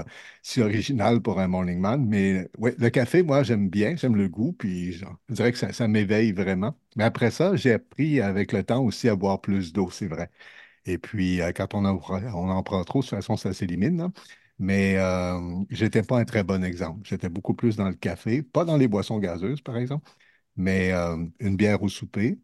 euh, 0.00 0.04
si 0.42 0.60
original 0.60 1.22
pour 1.22 1.38
un 1.40 1.48
morning 1.48 1.78
man. 1.78 2.04
Mais 2.06 2.48
ouais, 2.58 2.74
le 2.78 2.90
café, 2.90 3.22
moi, 3.22 3.42
j'aime 3.42 3.68
bien, 3.70 3.96
j'aime 3.96 4.16
le 4.16 4.28
goût, 4.28 4.52
puis 4.52 4.92
je, 4.92 5.04
dirais 5.28 5.52
que 5.52 5.58
ça, 5.72 5.88
m'éveille 5.88 6.32
vraiment. 6.32 6.76
Mais 6.96 7.04
après 7.04 7.30
ça, 7.30 7.54
j'ai 7.56 7.72
appris 7.74 8.20
avec 8.20 8.52
le 8.52 8.64
temps 8.64 8.82
aussi 8.84 9.08
à 9.08 9.16
boire 9.16 9.40
plus 9.40 9.72
d'eau, 9.72 9.90
c'est 9.90 10.08
vrai. 10.08 10.30
Et 10.86 10.98
puis, 10.98 11.40
euh, 11.42 11.52
quand 11.52 11.74
on 11.74 11.84
en, 11.84 12.00
on 12.10 12.50
en 12.50 12.62
prend 12.62 12.84
trop, 12.84 13.00
de 13.00 13.06
toute 13.06 13.16
façon, 13.16 13.36
ça 13.36 13.52
s'élimine. 13.54 14.10
Mais 14.58 14.96
euh, 14.98 15.38
j'étais 15.70 16.02
pas 16.02 16.18
un 16.18 16.24
très 16.24 16.42
bon 16.44 16.64
exemple. 16.64 17.00
J'étais 17.06 17.28
beaucoup 17.28 17.54
plus 17.54 17.76
dans 17.76 17.88
le 17.88 17.94
café, 17.94 18.42
pas 18.42 18.64
dans 18.64 18.76
les 18.76 18.88
boissons 18.88 19.18
gazeuses, 19.18 19.60
par 19.60 19.76
exemple, 19.76 20.10
mais 20.56 20.92
euh, 20.92 21.16
une 21.40 21.56
bière 21.56 21.82
au 21.82 21.88
souper, 21.88 22.38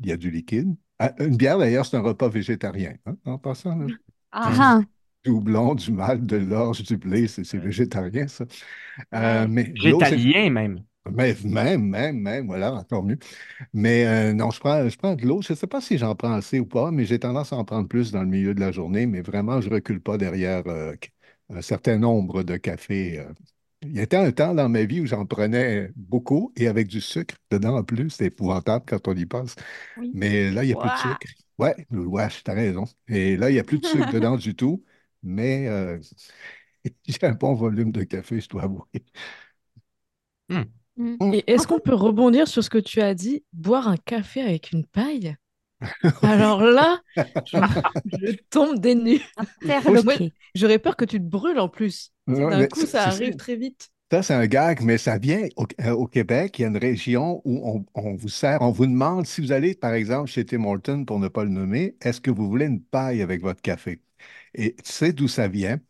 il 0.00 0.08
y 0.08 0.12
a 0.12 0.16
du 0.16 0.30
liquide. 0.30 0.74
Ah, 0.98 1.12
une 1.18 1.36
bière, 1.36 1.58
d'ailleurs, 1.58 1.86
c'est 1.86 1.96
un 1.96 2.00
repas 2.00 2.28
végétarien, 2.28 2.94
hein, 3.06 3.16
en 3.24 3.38
passant. 3.38 3.76
là. 3.76 3.86
Ah, 4.32 4.54
ah. 4.58 4.84
Du 5.24 5.30
houblon, 5.30 5.74
du 5.74 5.90
malt, 5.90 6.26
de 6.26 6.36
l'orge, 6.36 6.82
du 6.82 6.98
blé, 6.98 7.26
c'est 7.28 7.56
végétarien, 7.56 8.28
ça. 8.28 8.44
Euh, 9.14 9.46
mais 9.48 9.72
Végétalien, 9.74 10.50
même. 10.50 10.84
Mais 11.12 11.36
même, 11.44 11.82
même, 11.88 12.18
même, 12.20 12.46
voilà, 12.46 12.72
encore 12.74 13.02
mieux. 13.04 13.18
Mais 13.74 14.06
euh, 14.06 14.32
non, 14.34 14.50
je 14.50 14.60
prends, 14.60 14.88
je 14.88 14.96
prends 14.98 15.14
de 15.16 15.26
l'eau. 15.26 15.42
Je 15.42 15.52
ne 15.54 15.58
sais 15.58 15.66
pas 15.66 15.80
si 15.80 15.98
j'en 15.98 16.14
prends 16.16 16.32
assez 16.32 16.60
ou 16.60 16.66
pas, 16.66 16.90
mais 16.92 17.04
j'ai 17.06 17.18
tendance 17.18 17.52
à 17.52 17.56
en 17.56 17.64
prendre 17.64 17.88
plus 17.88 18.12
dans 18.12 18.22
le 18.22 18.28
milieu 18.28 18.54
de 18.54 18.60
la 18.60 18.72
journée. 18.72 19.06
Mais 19.06 19.22
vraiment, 19.22 19.60
je 19.60 19.68
ne 19.70 19.74
recule 19.74 20.00
pas 20.02 20.18
derrière 20.18 20.66
euh, 20.68 20.94
un 21.50 21.62
certain 21.62 21.98
nombre 21.98 22.42
de 22.44 22.56
cafés. 22.56 23.20
euh. 23.20 23.32
Il 23.82 23.96
y 23.96 24.00
était 24.00 24.16
un 24.16 24.32
temps 24.32 24.54
dans 24.54 24.68
ma 24.68 24.84
vie 24.84 25.00
où 25.02 25.06
j'en 25.06 25.26
prenais 25.26 25.90
beaucoup 25.96 26.52
et 26.56 26.68
avec 26.68 26.88
du 26.88 27.00
sucre 27.02 27.36
dedans 27.50 27.76
en 27.78 27.84
plus. 27.84 28.10
C'est 28.10 28.26
épouvantable 28.26 28.84
quand 28.88 29.08
on 29.08 29.14
y 29.16 29.26
pense. 29.26 29.56
Oui. 29.96 30.10
Mais 30.14 30.50
là, 30.52 30.64
il 30.64 30.68
n'y 30.68 30.72
a 30.72 30.76
plus 30.76 30.90
de 30.90 30.96
sucre. 30.96 31.26
Ouais, 31.58 31.76
ouais, 31.90 32.28
tu 32.28 32.50
as 32.50 32.54
raison. 32.54 32.84
Et 33.08 33.36
là, 33.36 33.50
il 33.50 33.54
n'y 33.54 33.58
a 33.60 33.64
plus 33.64 33.78
de 33.80 33.86
sucre 33.86 34.08
dedans 34.12 34.36
du 34.36 34.54
tout. 34.56 34.84
Mais 35.22 35.68
euh, 35.68 36.00
J'ai 37.08 37.24
un 37.24 37.32
bon 37.32 37.54
volume 37.54 37.92
de 37.92 38.04
café, 38.04 38.40
je 38.40 38.48
dois 38.48 38.64
avouer. 38.64 39.04
Hmm. 40.48 40.68
Mm. 40.96 41.34
Et 41.34 41.44
est-ce 41.52 41.66
qu'on 41.66 41.80
peut 41.80 41.94
rebondir 41.94 42.48
sur 42.48 42.62
ce 42.62 42.70
que 42.70 42.78
tu 42.78 43.00
as 43.00 43.14
dit, 43.14 43.44
boire 43.52 43.88
un 43.88 43.96
café 43.96 44.42
avec 44.42 44.72
une 44.72 44.86
paille? 44.86 45.36
Alors 46.22 46.62
là, 46.62 47.00
je, 47.44 47.56
je 48.12 48.36
tombe 48.50 48.78
des 48.78 48.94
nues. 48.94 49.20
J'aurais 50.54 50.78
peur 50.78 50.96
que 50.96 51.04
tu 51.04 51.18
te 51.18 51.24
brûles 51.24 51.58
en 51.58 51.68
plus. 51.68 52.12
D'un 52.26 52.64
coup, 52.66 52.86
ça 52.86 53.04
arrive 53.04 53.36
très 53.36 53.56
vite. 53.56 53.90
Ça, 54.10 54.22
c'est 54.22 54.34
un 54.34 54.46
gag, 54.46 54.80
mais 54.82 54.98
ça 54.98 55.18
vient 55.18 55.48
au, 55.56 55.66
euh, 55.80 55.90
au 55.92 56.06
Québec. 56.06 56.58
Il 56.58 56.62
y 56.62 56.64
a 56.66 56.68
une 56.68 56.76
région 56.76 57.42
où 57.44 57.60
on, 57.68 58.00
on 58.00 58.14
vous 58.14 58.28
sert, 58.28 58.62
on 58.62 58.70
vous 58.70 58.86
demande 58.86 59.26
si 59.26 59.40
vous 59.40 59.50
allez, 59.50 59.74
par 59.74 59.92
exemple, 59.94 60.30
chez 60.30 60.44
Tim 60.44 60.64
Hortons, 60.64 61.04
pour 61.04 61.18
ne 61.18 61.26
pas 61.28 61.42
le 61.44 61.50
nommer, 61.50 61.96
est-ce 62.00 62.20
que 62.20 62.30
vous 62.30 62.48
voulez 62.48 62.66
une 62.66 62.80
paille 62.82 63.22
avec 63.22 63.42
votre 63.42 63.60
café? 63.62 64.00
Et 64.54 64.76
tu 64.76 64.92
sais 64.92 65.12
d'où 65.12 65.26
ça 65.28 65.48
vient? 65.48 65.80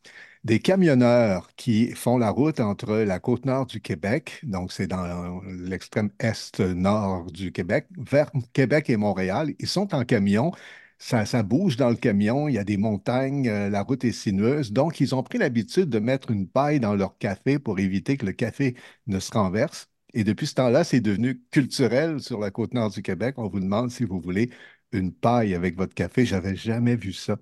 Des 0.44 0.58
camionneurs 0.60 1.48
qui 1.56 1.92
font 1.92 2.18
la 2.18 2.28
route 2.30 2.60
entre 2.60 2.96
la 2.98 3.18
côte 3.18 3.46
nord 3.46 3.64
du 3.64 3.80
Québec, 3.80 4.40
donc 4.42 4.72
c'est 4.72 4.86
dans 4.86 5.40
l'extrême 5.46 6.10
est 6.20 6.60
nord 6.60 7.32
du 7.32 7.50
Québec, 7.50 7.86
vers 7.96 8.30
Québec 8.52 8.90
et 8.90 8.98
Montréal. 8.98 9.54
Ils 9.58 9.66
sont 9.68 9.94
en 9.94 10.04
camion. 10.04 10.52
Ça, 10.98 11.24
ça 11.24 11.42
bouge 11.42 11.76
dans 11.78 11.88
le 11.88 11.96
camion, 11.96 12.46
il 12.48 12.54
y 12.54 12.58
a 12.58 12.64
des 12.64 12.76
montagnes, 12.76 13.48
euh, 13.48 13.68
la 13.70 13.82
route 13.82 14.04
est 14.04 14.12
sinueuse. 14.12 14.70
Donc, 14.72 15.00
ils 15.00 15.14
ont 15.14 15.22
pris 15.22 15.38
l'habitude 15.38 15.88
de 15.90 15.98
mettre 15.98 16.30
une 16.30 16.46
paille 16.48 16.78
dans 16.80 16.94
leur 16.94 17.16
café 17.18 17.58
pour 17.58 17.78
éviter 17.78 18.16
que 18.16 18.26
le 18.26 18.32
café 18.32 18.76
ne 19.06 19.18
se 19.20 19.32
renverse. 19.32 19.88
Et 20.14 20.24
depuis 20.24 20.46
ce 20.46 20.54
temps-là, 20.54 20.84
c'est 20.84 21.00
devenu 21.00 21.42
culturel 21.50 22.20
sur 22.20 22.38
la 22.38 22.50
côte 22.50 22.74
nord 22.74 22.90
du 22.90 23.02
Québec. 23.02 23.34
On 23.38 23.48
vous 23.48 23.60
demande 23.60 23.90
si 23.90 24.04
vous 24.04 24.20
voulez 24.20 24.50
une 24.94 25.12
paille 25.12 25.54
avec 25.54 25.76
votre 25.76 25.94
café. 25.94 26.24
J'avais 26.26 26.56
jamais 26.56 26.96
vu 26.96 27.12
ça. 27.12 27.36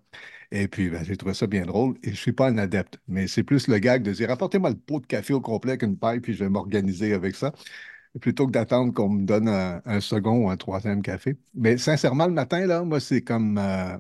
Et 0.53 0.69
puis, 0.69 0.91
ben, 0.91 1.05
j'ai 1.05 1.17
trouvé 1.17 1.35
ça 1.35 1.47
bien 1.47 1.65
drôle. 1.67 1.97
Et 2.03 2.09
je 2.09 2.11
ne 2.13 2.17
suis 2.17 2.33
pas 2.33 2.49
un 2.49 2.59
adepte, 2.59 2.99
mais 3.09 3.27
c'est 3.29 3.43
plus 3.45 3.69
le 3.69 3.79
gag 3.79 4.03
de 4.03 4.13
dire 4.13 4.31
apportez-moi 4.31 4.71
le 4.71 4.77
pot 4.77 5.01
de 5.01 5.07
café 5.07 5.35
au 5.35 5.41
complet 5.41 5.79
qu'une 5.79 5.99
paille, 5.99 6.21
puis 6.21 6.35
je 6.35 6.45
vais 6.45 6.51
m'organiser 6.51 7.15
avec 7.15 7.37
ça 7.37 7.53
plutôt 8.21 8.47
que 8.47 8.53
d'attendre 8.53 8.93
qu'on 8.95 9.09
me 9.11 9.25
donne 9.27 9.49
un, 9.49 9.83
un 9.87 10.01
second 10.01 10.47
ou 10.47 10.51
un 10.51 10.57
troisième 10.57 11.03
café. 11.03 11.37
Mais 11.55 11.79
sincèrement, 11.79 12.27
le 12.27 12.33
matin, 12.35 12.67
là, 12.67 12.83
moi, 12.85 13.01
c'est 13.01 13.23
comme 13.23 13.59
euh, 13.59 13.99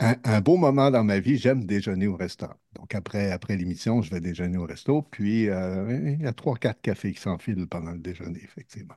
un, 0.00 0.16
un 0.24 0.40
beau 0.40 0.56
moment 0.56 0.90
dans 0.90 1.04
ma 1.04 1.20
vie. 1.20 1.36
J'aime 1.38 1.64
déjeuner 1.64 2.06
au 2.06 2.16
restaurant. 2.16 2.54
Donc, 2.74 2.94
après, 2.94 3.30
après 3.32 3.56
l'émission, 3.56 4.02
je 4.02 4.10
vais 4.10 4.20
déjeuner 4.20 4.58
au 4.58 4.66
resto. 4.66 5.02
Puis, 5.02 5.48
euh, 5.48 6.14
il 6.18 6.22
y 6.22 6.26
a 6.26 6.32
trois, 6.32 6.56
quatre 6.56 6.80
cafés 6.80 7.12
qui 7.12 7.20
s'enfilent 7.20 7.66
pendant 7.68 7.92
le 7.92 7.98
déjeuner, 7.98 8.40
effectivement. 8.42 8.94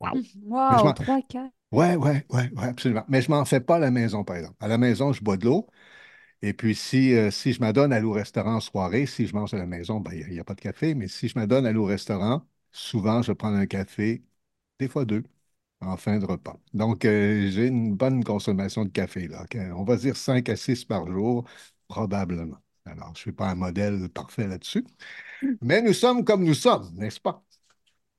Waouh, 0.00 0.16
m'en- 0.70 0.92
3, 0.94 1.22
4. 1.22 1.52
Ouais, 1.76 1.94
ouais, 1.96 2.24
ouais, 2.30 2.50
ouais, 2.56 2.64
absolument. 2.64 3.04
Mais 3.08 3.20
je 3.20 3.30
m'en 3.30 3.44
fais 3.44 3.60
pas 3.60 3.76
à 3.76 3.78
la 3.78 3.90
maison, 3.90 4.24
par 4.24 4.36
exemple. 4.36 4.56
À 4.60 4.68
la 4.68 4.78
maison, 4.78 5.12
je 5.12 5.22
bois 5.22 5.36
de 5.36 5.44
l'eau. 5.44 5.68
Et 6.42 6.54
puis, 6.54 6.74
si, 6.76 7.14
euh, 7.14 7.30
si 7.30 7.52
je 7.52 7.60
m'adonne 7.60 7.92
à 7.92 7.96
aller 7.96 8.06
au 8.06 8.12
restaurant 8.12 8.56
en 8.56 8.60
soirée, 8.60 9.06
si 9.06 9.26
je 9.26 9.34
mange 9.34 9.54
à 9.54 9.58
la 9.58 9.66
maison, 9.66 10.00
ben, 10.00 10.12
il 10.14 10.28
n'y 10.32 10.40
a, 10.40 10.44
pas 10.44 10.54
de 10.54 10.60
café. 10.62 10.94
Mais 10.94 11.08
si 11.08 11.28
je 11.28 11.38
m'adonne 11.38 11.66
à 11.66 11.70
aller 11.70 11.78
au 11.78 11.84
restaurant, 11.86 12.42
souvent, 12.72 13.22
je 13.22 13.32
prends 13.32 13.54
un 13.54 13.66
café, 13.66 14.24
des 14.80 14.88
fois 14.88 15.04
deux, 15.06 15.24
en 15.80 15.96
fin 15.98 16.18
de 16.18 16.26
repas. 16.26 16.58
Donc, 16.74 17.04
euh, 17.06 17.50
j'ai 17.50 17.66
une 17.68 17.94
bonne 17.96 18.24
consommation 18.24 18.84
de 18.84 18.90
café, 18.90 19.28
là. 19.28 19.46
On 19.76 19.84
va 19.84 19.96
dire 19.96 20.16
5 20.16 20.48
à 20.50 20.56
6 20.56 20.84
par 20.84 21.06
jour, 21.10 21.44
probablement. 21.88 22.58
Alors, 22.86 23.08
je 23.08 23.12
ne 23.12 23.16
suis 23.18 23.32
pas 23.32 23.48
un 23.50 23.56
modèle 23.56 24.08
parfait 24.10 24.48
là-dessus. 24.48 24.84
Mais 25.62 25.82
nous 25.82 25.94
sommes 25.94 26.24
comme 26.24 26.44
nous 26.44 26.54
sommes, 26.54 26.90
n'est-ce 26.96 27.20
pas? 27.20 27.44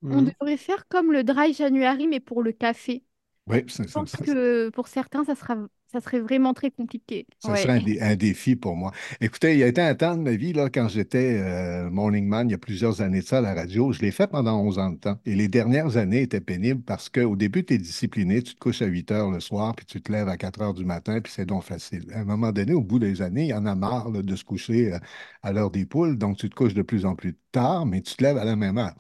On 0.10 0.22
Hmm. 0.22 0.30
devrait 0.42 0.58
faire 0.58 0.86
comme 0.90 1.14
le 1.14 1.24
dry 1.24 1.54
January, 1.54 2.08
mais 2.08 2.20
pour 2.20 2.44
le 2.44 2.52
café. 2.52 3.06
Oui, 3.48 3.64
c'est 3.70 3.88
Je 3.88 3.94
pense 3.94 4.12
ça- 4.12 4.18
que 4.18 4.70
pour 4.72 4.90
certains, 4.90 5.24
ça 5.24 5.34
sera, 5.34 5.56
ça 5.90 6.02
serait 6.02 6.20
vraiment 6.20 6.54
très 6.54 6.70
compliqué. 6.70 7.26
Ça 7.40 7.54
Ouais. 7.54 7.58
serait 7.58 7.74
un, 7.74 7.82
dé- 7.82 7.98
un 8.02 8.16
défi 8.18 8.58
pour 8.58 8.76
moi. 8.76 8.92
Écoutez, 9.22 9.54
il 9.54 9.60
y 9.60 9.64
a 9.64 9.68
été 9.68 9.80
un 9.82 9.96
temps 9.96 10.18
de 10.18 10.22
ma 10.22 10.32
vie, 10.36 10.52
là, 10.52 10.70
quand 10.70 10.90
j'étais 10.90 11.40
euh, 11.42 11.90
morning 11.90 12.28
man, 12.28 12.50
il 12.50 12.52
y 12.52 12.56
a 12.56 12.58
plusieurs 12.58 13.02
années 13.02 13.22
de 13.22 13.26
ça 13.26 13.38
à 13.38 13.42
la 13.42 13.54
radio. 13.54 13.94
Je 13.94 14.02
l'ai 14.02 14.12
fait 14.12 14.28
pendant 14.28 14.60
11 14.60 14.80
ans 14.80 14.90
de 14.92 14.98
temps. 14.98 15.18
Et 15.26 15.34
les 15.34 15.48
dernières 15.48 15.96
années 15.96 16.24
étaient 16.24 16.42
pénibles 16.42 16.82
parce 16.84 17.08
qu'au 17.08 17.38
début, 17.38 17.64
tu 17.64 17.76
es 17.76 17.78
discipliné, 17.78 18.44
tu 18.44 18.54
te 18.54 18.60
couches 18.60 18.82
à 18.82 18.86
8 18.86 19.10
heures 19.12 19.32
le 19.32 19.40
soir, 19.40 19.74
puis 19.76 19.86
tu 19.86 20.02
te 20.02 20.12
lèves 20.12 20.28
à 20.28 20.36
4 20.36 20.62
heures 20.62 20.74
du 20.74 20.84
matin, 20.84 21.22
puis 21.22 21.32
c'est 21.32 21.46
donc 21.46 21.64
facile. 21.64 22.06
À 22.14 22.20
un 22.20 22.26
moment 22.26 22.52
donné, 22.52 22.74
au 22.74 22.82
bout 22.84 23.00
des 23.00 23.22
années, 23.22 23.44
il 23.44 23.50
y 23.50 23.54
en 23.54 23.66
a 23.66 23.74
marre 23.76 24.10
là, 24.10 24.22
de 24.22 24.36
se 24.36 24.44
coucher 24.44 24.94
euh, 24.94 25.00
à 25.42 25.54
l'heure 25.54 25.72
des 25.72 25.86
poules, 25.86 26.18
donc 26.18 26.36
tu 26.38 26.50
te 26.50 26.56
couches 26.56 26.74
de 26.74 26.82
plus 26.82 27.06
en 27.06 27.16
plus 27.16 27.36
tard, 27.54 27.86
mais 27.86 28.02
tu 28.02 28.14
te 28.16 28.24
lèves 28.24 28.38
à 28.38 28.44
la 28.46 28.58
même 28.58 28.78
heure. 28.78 28.94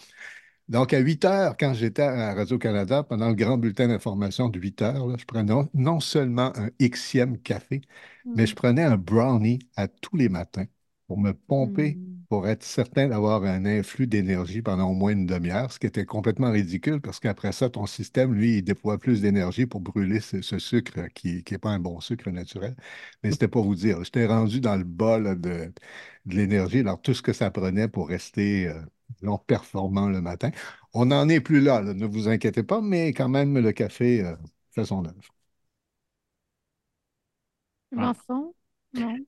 Donc, 0.69 0.93
à 0.93 0.99
8 0.99 1.23
heures, 1.25 1.55
quand 1.57 1.73
j'étais 1.73 2.01
à 2.01 2.33
Radio-Canada, 2.33 3.03
pendant 3.03 3.29
le 3.29 3.35
grand 3.35 3.57
bulletin 3.57 3.87
d'information 3.87 4.49
de 4.49 4.59
8 4.59 4.81
heures, 4.81 5.07
là, 5.07 5.15
je 5.17 5.23
prenais 5.25 5.43
non, 5.43 5.69
non 5.73 5.99
seulement 6.01 6.51
un 6.57 6.69
Xème 6.81 7.37
café, 7.41 7.81
mais 8.35 8.45
je 8.45 8.53
prenais 8.55 8.83
un 8.83 8.97
brownie 8.97 9.59
à 9.77 9.87
tous 9.87 10.17
les 10.17 10.27
matins 10.29 10.65
pour 11.07 11.17
me 11.19 11.31
pomper, 11.33 11.99
Mm. 11.99 12.27
pour 12.29 12.47
être 12.49 12.63
certain 12.63 13.07
d'avoir 13.07 13.45
un 13.45 13.65
influx 13.65 14.07
d'énergie 14.07 14.61
pendant 14.61 14.89
au 14.89 14.93
moins 14.93 15.11
une 15.13 15.25
demi-heure, 15.25 15.71
ce 15.71 15.79
qui 15.79 15.87
était 15.87 16.05
complètement 16.05 16.51
ridicule 16.51 16.99
parce 16.99 17.21
qu'après 17.21 17.53
ça, 17.53 17.69
ton 17.69 17.85
système, 17.85 18.33
lui, 18.33 18.57
il 18.57 18.63
déploie 18.63 18.97
plus 18.97 19.21
d'énergie 19.21 19.65
pour 19.65 19.79
brûler 19.79 20.19
ce, 20.19 20.41
ce 20.41 20.59
sucre 20.59 21.07
qui 21.15 21.41
n'est 21.49 21.57
pas 21.57 21.69
un 21.69 21.79
bon 21.79 22.01
sucre 22.01 22.29
naturel. 22.29 22.75
Mais 23.23 23.31
c'était 23.31 23.47
pour 23.47 23.63
vous 23.63 23.75
dire, 23.75 24.03
j'étais 24.03 24.25
rendu 24.25 24.59
dans 24.59 24.75
le 24.75 24.83
bas 24.83 25.17
là, 25.19 25.35
de, 25.35 25.71
de 26.25 26.35
l'énergie, 26.35 26.79
alors 26.79 27.01
tout 27.01 27.13
ce 27.13 27.21
que 27.21 27.33
ça 27.33 27.49
prenait 27.51 27.87
pour 27.87 28.09
rester 28.09 28.67
euh, 28.67 28.81
disons, 29.21 29.37
performant 29.39 30.09
le 30.09 30.21
matin. 30.21 30.51
On 30.93 31.05
n'en 31.07 31.29
est 31.29 31.41
plus 31.41 31.61
là, 31.61 31.81
là, 31.81 31.93
ne 31.93 32.05
vous 32.05 32.27
inquiétez 32.29 32.63
pas, 32.63 32.81
mais 32.81 33.13
quand 33.13 33.29
même, 33.29 33.57
le 33.59 33.71
café 33.71 34.21
euh, 34.23 34.35
fait 34.71 34.85
son 34.85 35.05
œuvre. 35.05 35.15
Ah. 37.95 38.13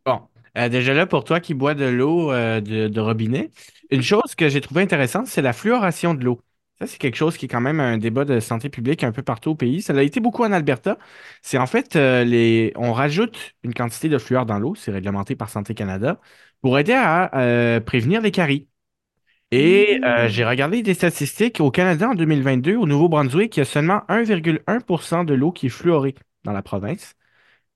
Bon, 0.06 0.22
Euh, 0.58 0.68
déjà 0.70 0.94
là, 0.94 1.06
pour 1.06 1.24
toi 1.24 1.40
qui 1.40 1.54
bois 1.54 1.76
de 1.76 1.86
l'eau 1.86 2.32
euh, 2.32 2.60
de, 2.62 2.88
de 2.88 3.00
robinet, 3.02 3.52
une 3.92 4.02
chose 4.02 4.34
que 4.36 4.50
j'ai 4.50 4.62
trouvée 4.62 4.82
intéressante, 4.82 5.28
c'est 5.28 5.42
la 5.44 5.54
fluoration 5.54 6.14
de 6.16 6.24
l'eau. 6.24 6.42
Ça, 6.80 6.88
c'est 6.88 6.98
quelque 6.98 7.16
chose 7.18 7.38
qui 7.38 7.46
est 7.46 7.48
quand 7.48 7.62
même 7.62 7.80
un 7.80 7.98
débat 7.98 8.26
de 8.26 8.40
santé 8.40 8.70
publique 8.70 9.04
un 9.04 9.12
peu 9.12 9.22
partout 9.22 9.52
au 9.52 9.56
pays. 9.56 9.82
Ça 9.82 9.94
l'a 9.94 10.02
été 10.04 10.20
beaucoup 10.22 10.44
en 10.44 10.52
Alberta. 10.52 10.98
C'est 11.44 11.58
en 11.60 11.68
fait, 11.68 11.96
euh, 11.96 12.24
les... 12.24 12.72
on 12.78 12.94
rajoute 12.94 13.54
une 13.64 13.74
quantité 13.74 14.10
de 14.10 14.18
fluor 14.18 14.46
dans 14.46 14.58
l'eau, 14.60 14.74
c'est 14.76 14.92
réglementé 14.92 15.36
par 15.36 15.50
Santé 15.50 15.74
Canada, 15.76 16.20
pour 16.62 16.80
aider 16.80 16.94
à 16.94 17.36
euh, 17.38 17.80
prévenir 17.82 18.22
les 18.22 18.32
caries. 18.32 18.68
Et 19.52 20.00
euh, 20.04 20.28
j'ai 20.28 20.46
regardé 20.46 20.84
des 20.84 20.94
statistiques. 20.94 21.60
Au 21.60 21.72
Canada, 21.72 22.10
en 22.10 22.16
2022, 22.16 22.76
au 22.76 22.86
Nouveau-Brunswick, 22.86 23.58
il 23.58 23.60
y 23.60 23.64
a 23.64 23.66
seulement 23.66 24.02
1,1% 24.08 25.26
de 25.26 25.34
l'eau 25.34 25.52
qui 25.52 25.68
est 25.68 25.70
fluorée 25.70 26.16
dans 26.44 26.52
la 26.54 26.62
province. 26.62 27.16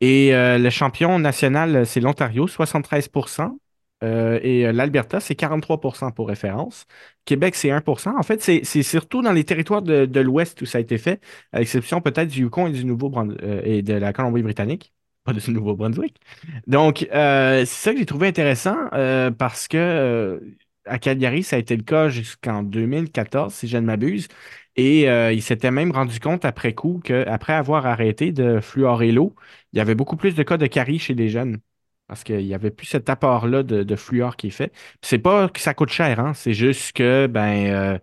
Et 0.01 0.35
euh, 0.35 0.57
le 0.59 0.69
champion 0.69 1.19
national, 1.19 1.85
c'est 1.85 2.01
l'Ontario, 2.01 2.47
73% 2.47 3.57
euh, 4.03 4.39
et 4.43 4.67
euh, 4.67 4.73
l'Alberta, 4.73 5.19
c'est 5.19 5.35
43% 5.39 6.13
pour 6.13 6.27
référence. 6.27 6.85
Québec, 7.25 7.55
c'est 7.55 7.69
1% 7.69 8.17
En 8.17 8.23
fait, 8.23 8.41
c'est 8.41 8.83
surtout 8.83 9.21
dans 9.21 9.31
les 9.31 9.45
territoires 9.45 9.81
de, 9.81 10.05
de 10.05 10.19
l'Ouest 10.19 10.61
où 10.61 10.65
ça 10.65 10.79
a 10.79 10.81
été 10.81 10.97
fait, 10.97 11.21
à 11.53 11.59
l'exception 11.59 12.01
peut-être 12.01 12.29
du 12.29 12.41
Yukon 12.41 12.67
et 12.67 12.71
du 12.73 12.85
Nouveau-Brunswick 12.85 13.39
et 13.63 13.81
de 13.81 13.93
la 13.93 14.13
Colombie-Britannique, 14.13 14.93
pas 15.23 15.33
du 15.33 15.51
Nouveau-Brunswick. 15.51 16.19
Donc, 16.67 17.07
euh, 17.13 17.59
c'est 17.59 17.65
ça 17.65 17.93
que 17.93 17.99
j'ai 17.99 18.05
trouvé 18.05 18.27
intéressant 18.27 18.75
euh, 18.93 19.31
parce 19.31 19.67
que 19.67 19.77
euh, 19.77 20.39
à 20.85 20.99
Calgary, 20.99 21.43
ça 21.43 21.55
a 21.57 21.59
été 21.59 21.75
le 21.75 21.83
cas 21.83 22.09
jusqu'en 22.09 22.63
2014, 22.63 23.53
si 23.53 23.67
je 23.67 23.77
ne 23.77 23.85
m'abuse. 23.85 24.27
Et 24.75 25.09
euh, 25.09 25.31
il 25.31 25.41
s'était 25.41 25.71
même 25.71 25.91
rendu 25.91 26.19
compte 26.19 26.45
après 26.45 26.73
coup 26.73 26.99
qu'après 27.03 27.53
avoir 27.53 27.85
arrêté 27.85 28.31
de 28.31 28.59
fluorer 28.59 29.11
l'eau, 29.11 29.35
il 29.71 29.77
y 29.77 29.81
avait 29.81 29.95
beaucoup 29.95 30.17
plus 30.17 30.35
de 30.35 30.43
cas 30.43 30.57
de 30.57 30.67
caries 30.67 30.99
chez 30.99 31.13
les 31.13 31.29
jeunes. 31.29 31.59
Parce 32.07 32.23
qu'il 32.23 32.45
n'y 32.45 32.53
avait 32.53 32.71
plus 32.71 32.87
cet 32.87 33.09
apport-là 33.09 33.63
de, 33.63 33.95
fluor 33.95 34.35
qui 34.35 34.47
est 34.47 34.49
fait. 34.51 34.73
C'est 35.01 35.19
pas 35.19 35.49
que 35.49 35.59
ça 35.59 35.73
coûte 35.73 35.89
cher, 35.89 36.19
hein, 36.19 36.33
c'est 36.33 36.53
juste 36.53 36.93
que 36.93 37.27
ben 37.27 37.67
euh, 37.71 37.99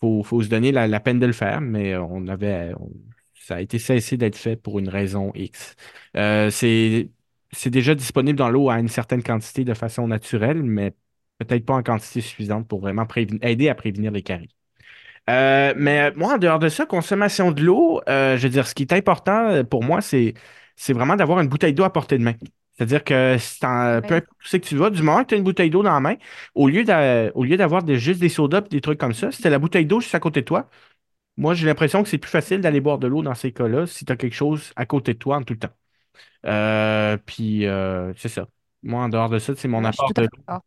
faut, 0.00 0.42
se 0.42 0.48
donner 0.48 0.72
la, 0.72 1.00
peine 1.00 1.18
de 1.18 1.26
le 1.26 1.32
faire, 1.32 1.60
mais 1.60 1.96
on 1.96 2.26
avait 2.28 2.72
ça 3.50 3.56
a 3.56 3.60
été 3.60 3.78
cessé 3.80 4.16
d'être 4.16 4.36
fait 4.36 4.56
pour 4.56 4.78
une 4.78 4.88
raison 4.88 5.32
X. 5.34 5.74
Euh, 6.16 6.50
c'est 6.50 7.10
déjà 7.66 7.94
disponible 7.96 8.38
dans 8.38 8.48
l'eau 8.50 8.70
à 8.70 8.78
une 8.78 8.88
certaine 8.88 9.22
quantité 9.24 9.64
de 9.64 9.74
façon 9.74 10.06
naturelle, 10.06 10.62
mais 10.62 10.94
peut-être 11.46 11.66
pas 11.66 11.74
en 11.74 11.82
quantité 11.82 12.20
suffisante 12.20 12.68
pour 12.68 12.80
vraiment 12.80 13.06
aider 13.42 13.68
à 13.68 13.74
prévenir 13.74 14.12
les 14.12 14.22
caries. 14.22 14.50
Euh, 15.30 15.74
mais 15.76 16.12
moi, 16.12 16.34
en 16.34 16.38
dehors 16.38 16.58
de 16.58 16.68
ça, 16.68 16.86
consommation 16.86 17.52
de 17.52 17.62
l'eau, 17.62 18.00
euh, 18.08 18.36
je 18.36 18.42
veux 18.44 18.48
dire, 18.48 18.66
ce 18.66 18.74
qui 18.74 18.82
est 18.82 18.92
important 18.92 19.48
euh, 19.50 19.64
pour 19.64 19.84
moi, 19.84 20.00
c'est, 20.00 20.34
c'est 20.76 20.92
vraiment 20.92 21.16
d'avoir 21.16 21.40
une 21.40 21.48
bouteille 21.48 21.74
d'eau 21.74 21.84
à 21.84 21.92
portée 21.92 22.18
de 22.18 22.24
main. 22.24 22.34
C'est-à-dire 22.76 23.04
que 23.04 23.36
c'est 23.38 23.60
peu 24.06 24.14
importe 24.14 24.30
où 24.42 24.46
c'est 24.48 24.60
que 24.60 24.66
tu 24.66 24.76
vas, 24.76 24.90
du 24.90 25.02
moment 25.02 25.22
que 25.22 25.28
tu 25.28 25.34
as 25.34 25.38
une 25.38 25.44
bouteille 25.44 25.70
d'eau 25.70 25.82
dans 25.82 25.92
la 25.92 26.00
main, 26.00 26.16
au 26.54 26.68
lieu 26.68 26.84
au 27.34 27.44
lieu 27.44 27.56
d'avoir 27.56 27.82
des- 27.82 27.98
juste 27.98 28.20
des 28.20 28.28
sodas 28.30 28.62
et 28.66 28.68
des 28.70 28.80
trucs 28.80 28.98
comme 28.98 29.12
ça, 29.14 29.30
si 29.30 29.42
tu 29.42 29.46
as 29.48 29.50
la 29.50 29.58
bouteille 29.58 29.86
d'eau 29.86 30.00
juste 30.00 30.14
à 30.14 30.20
côté 30.20 30.40
de 30.40 30.46
toi, 30.46 30.68
moi, 31.36 31.54
j'ai 31.54 31.66
l'impression 31.66 32.02
que 32.02 32.08
c'est 32.08 32.18
plus 32.18 32.30
facile 32.30 32.60
d'aller 32.60 32.80
boire 32.80 32.98
de 32.98 33.06
l'eau 33.08 33.22
dans 33.22 33.34
ces 33.34 33.52
cas-là 33.52 33.86
si 33.86 34.04
tu 34.04 34.12
as 34.12 34.16
quelque 34.16 34.34
chose 34.34 34.72
à 34.76 34.86
côté 34.86 35.14
de 35.14 35.18
toi 35.18 35.36
en 35.38 35.42
tout 35.44 35.54
le 35.54 35.60
temps. 35.60 35.70
Euh, 36.46 37.16
puis, 37.18 37.66
euh, 37.66 38.12
c'est 38.16 38.28
ça. 38.28 38.48
Moi, 38.82 39.02
en 39.02 39.08
dehors 39.08 39.28
de 39.30 39.38
ça, 39.38 39.54
c'est 39.56 39.68
mon 39.68 39.84
Ouais, 39.84 39.86
apport 39.86 40.12
de 40.14 40.28
d'accord. 40.46 40.62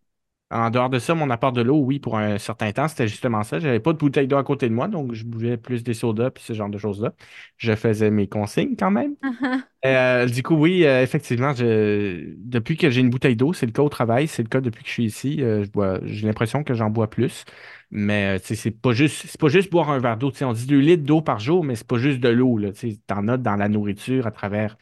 En 0.54 0.70
dehors 0.70 0.90
de 0.92 1.00
ça, 1.00 1.16
mon 1.16 1.30
apport 1.32 1.52
de 1.52 1.62
l'eau, 1.62 1.80
oui, 1.80 2.00
pour 2.00 2.18
un 2.18 2.38
certain 2.38 2.72
temps, 2.72 2.88
c'était 2.88 3.08
justement 3.08 3.44
ça. 3.44 3.60
J'avais 3.60 3.80
pas 3.80 3.92
de 3.94 3.98
bouteille 3.98 4.28
d'eau 4.28 4.38
à 4.38 4.44
côté 4.44 4.70
de 4.70 4.74
moi, 4.76 4.88
donc 4.88 5.14
je 5.14 5.26
buvais 5.26 5.58
plus 5.58 5.84
des 5.84 5.96
sodas 5.96 6.30
puis 6.32 6.44
ce 6.44 6.54
genre 6.54 6.70
de 6.70 6.78
choses-là. 6.78 7.14
Je 7.58 7.76
faisais 7.76 8.12
mes 8.12 8.28
consignes 8.28 8.76
quand 8.78 8.92
même. 8.92 9.16
Ah. 9.24 9.60
Euh, 9.86 10.28
du 10.28 10.44
coup, 10.44 10.56
oui, 10.56 10.86
euh, 10.86 11.04
effectivement, 11.04 11.54
je- 11.54 12.36
depuis 12.38 12.78
que 12.78 12.90
j'ai 12.90 13.02
une 13.02 13.10
bouteille 13.10 13.36
d'eau, 13.36 13.54
c'est 13.54 13.66
le 13.66 13.72
cas 13.74 13.82
au 13.84 13.90
travail, 13.90 14.28
c'est 14.28 14.44
le 14.44 14.50
cas 14.50 14.62
depuis 14.62 14.84
que 14.84 14.88
je 14.90 14.94
suis 14.94 15.06
ici. 15.06 15.42
euh, 15.44 15.64
je 15.66 15.72
bois... 15.72 16.00
J'ai 16.06 16.28
l'impression 16.28 16.64
que 16.64 16.74
j'en 16.74 16.90
bois 16.90 17.10
plus. 17.10 17.46
Mais 17.92 18.40
c'est 18.44 18.72
pas 18.72 18.94
juste, 18.94 19.26
c'est 19.28 19.40
pas 19.42 19.50
juste 19.50 19.72
boire 19.72 19.90
un 19.92 20.00
verre 20.00 20.18
d'eau. 20.18 20.32
On 20.42 20.54
dit 20.54 20.66
2 20.68 20.80
litres 20.80 21.04
d'eau 21.04 21.22
par 21.22 21.40
jour, 21.40 21.64
mais 21.66 21.76
c'est 21.76 21.88
pas 21.88 21.98
juste 21.98 22.20
de 22.22 22.30
l'eau. 22.30 22.60
Tu 22.74 22.98
en 23.12 23.28
as 23.28 23.38
dans 23.38 23.56
la 23.58 23.70
nourriture 23.70 24.28
à 24.28 24.32
travers 24.32 24.78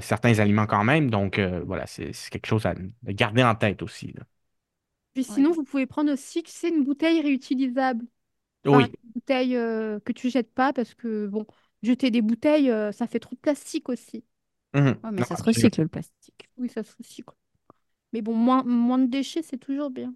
certains 0.00 0.38
aliments 0.40 0.66
quand 0.66 0.84
même. 0.84 1.10
Donc 1.10 1.38
voilà, 1.66 1.86
c'est 1.86 2.12
c'est 2.12 2.30
quelque 2.30 2.46
chose 2.46 2.66
à 2.66 2.70
à 3.06 3.12
garder 3.12 3.42
en 3.44 3.54
tête 3.54 3.82
aussi. 3.82 4.12
là. 4.16 4.22
Puis 5.16 5.24
sinon, 5.24 5.52
vous 5.52 5.64
pouvez 5.64 5.86
prendre 5.86 6.12
aussi, 6.12 6.44
tu 6.44 6.52
sais, 6.52 6.70
une 6.70 6.84
bouteille 6.84 7.22
réutilisable. 7.22 8.06
Enfin, 8.70 8.80
Oui. 8.80 8.94
une 9.04 9.10
bouteille 9.14 9.56
euh, 9.56 10.00
que 10.00 10.12
tu 10.12 10.30
jettes 10.30 10.52
pas 10.54 10.72
parce 10.72 10.94
que, 10.94 11.26
bon, 11.28 11.46
jeter 11.82 12.10
des 12.10 12.22
bouteilles, 12.22 12.70
euh, 12.70 12.92
ça 12.92 13.06
fait 13.08 13.20
trop 13.20 13.34
de 13.36 13.40
plastique 13.40 13.88
aussi. 13.90 14.24
Mhm. 14.74 15.00
Ouais, 15.04 15.12
mais 15.12 15.22
Non, 15.22 15.24
ça 15.24 15.36
se 15.36 15.42
absolument. 15.42 15.42
recycle 15.42 15.82
le 15.82 15.88
plastique. 15.88 16.48
Oui, 16.58 16.68
ça 16.70 16.84
se 16.84 16.94
recycle. 16.96 17.34
Mais 18.12 18.22
bon, 18.22 18.34
moins, 18.34 18.64
moins 18.64 18.98
de 18.98 19.06
déchets, 19.06 19.42
c'est 19.42 19.58
toujours 19.58 19.90
bien. 19.90 20.14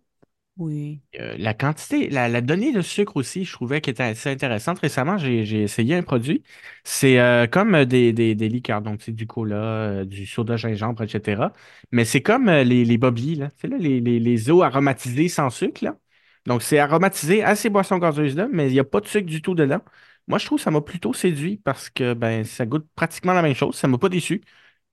Oui. 0.61 1.01
Euh, 1.19 1.37
la 1.39 1.55
quantité, 1.55 2.11
la, 2.11 2.43
donnée 2.43 2.71
de 2.73 2.83
sucre 2.83 3.17
aussi, 3.17 3.47
je 3.47 3.53
trouvais 3.53 3.81
qu'elle 3.81 3.93
était 3.93 4.03
assez 4.03 4.29
intéressante. 4.29 4.79
Récemment, 4.81 5.17
j'ai 5.17 5.63
essayé 5.63 5.95
un 5.95 6.03
produit. 6.03 6.43
C'est 6.85 7.19
euh, 7.19 7.47
comme 7.47 7.75
euh, 7.75 7.87
des, 7.87 8.13
des, 8.13 8.35
des 8.35 8.49
liqueurs, 8.51 8.83
donc 8.83 9.09
du 9.09 9.27
cola, 9.27 10.05
du 10.05 10.27
soda 10.27 10.57
gingembre, 10.59 11.03
etc. 11.05 11.55
Mais 11.93 12.05
c'est 12.05 12.21
comme 12.21 12.51
les, 12.51 12.85
les 12.85 12.99
là. 12.99 13.49
Les, 13.79 14.01
les, 14.03 14.21
les 14.21 14.51
eaux 14.51 14.63
aromatisées 14.63 15.29
sans 15.31 15.49
sucre, 15.49 15.83
là. 15.83 15.97
Donc 16.45 16.63
c'est 16.63 16.79
aromatisé 16.79 17.43
à 17.43 17.55
ces 17.57 17.71
boissons 17.71 17.99
gazeuses-là, 17.99 18.49
mais 18.53 18.69
il 18.69 18.73
n'y 18.73 18.81
a 18.81 18.85
pas 18.85 19.01
de 19.01 19.07
sucre 19.07 19.27
du 19.27 19.41
tout 19.43 19.55
dedans. 19.55 19.81
Moi, 20.29 20.39
je 20.39 20.45
trouve 20.47 20.59
que 20.59 20.65
ça 20.65 20.71
m'a 20.71 20.81
plutôt 20.83 21.13
séduit 21.15 21.57
parce 21.59 21.89
que 21.91 22.13
ben, 22.15 22.45
ça 22.45 22.67
goûte 22.67 22.87
pratiquement 22.95 23.33
la 23.33 23.43
même 23.43 23.55
chose. 23.55 23.77
Ça 23.77 23.87
ne 23.89 23.93
m'a 23.93 23.99
pas 23.99 24.09
déçu, 24.11 24.43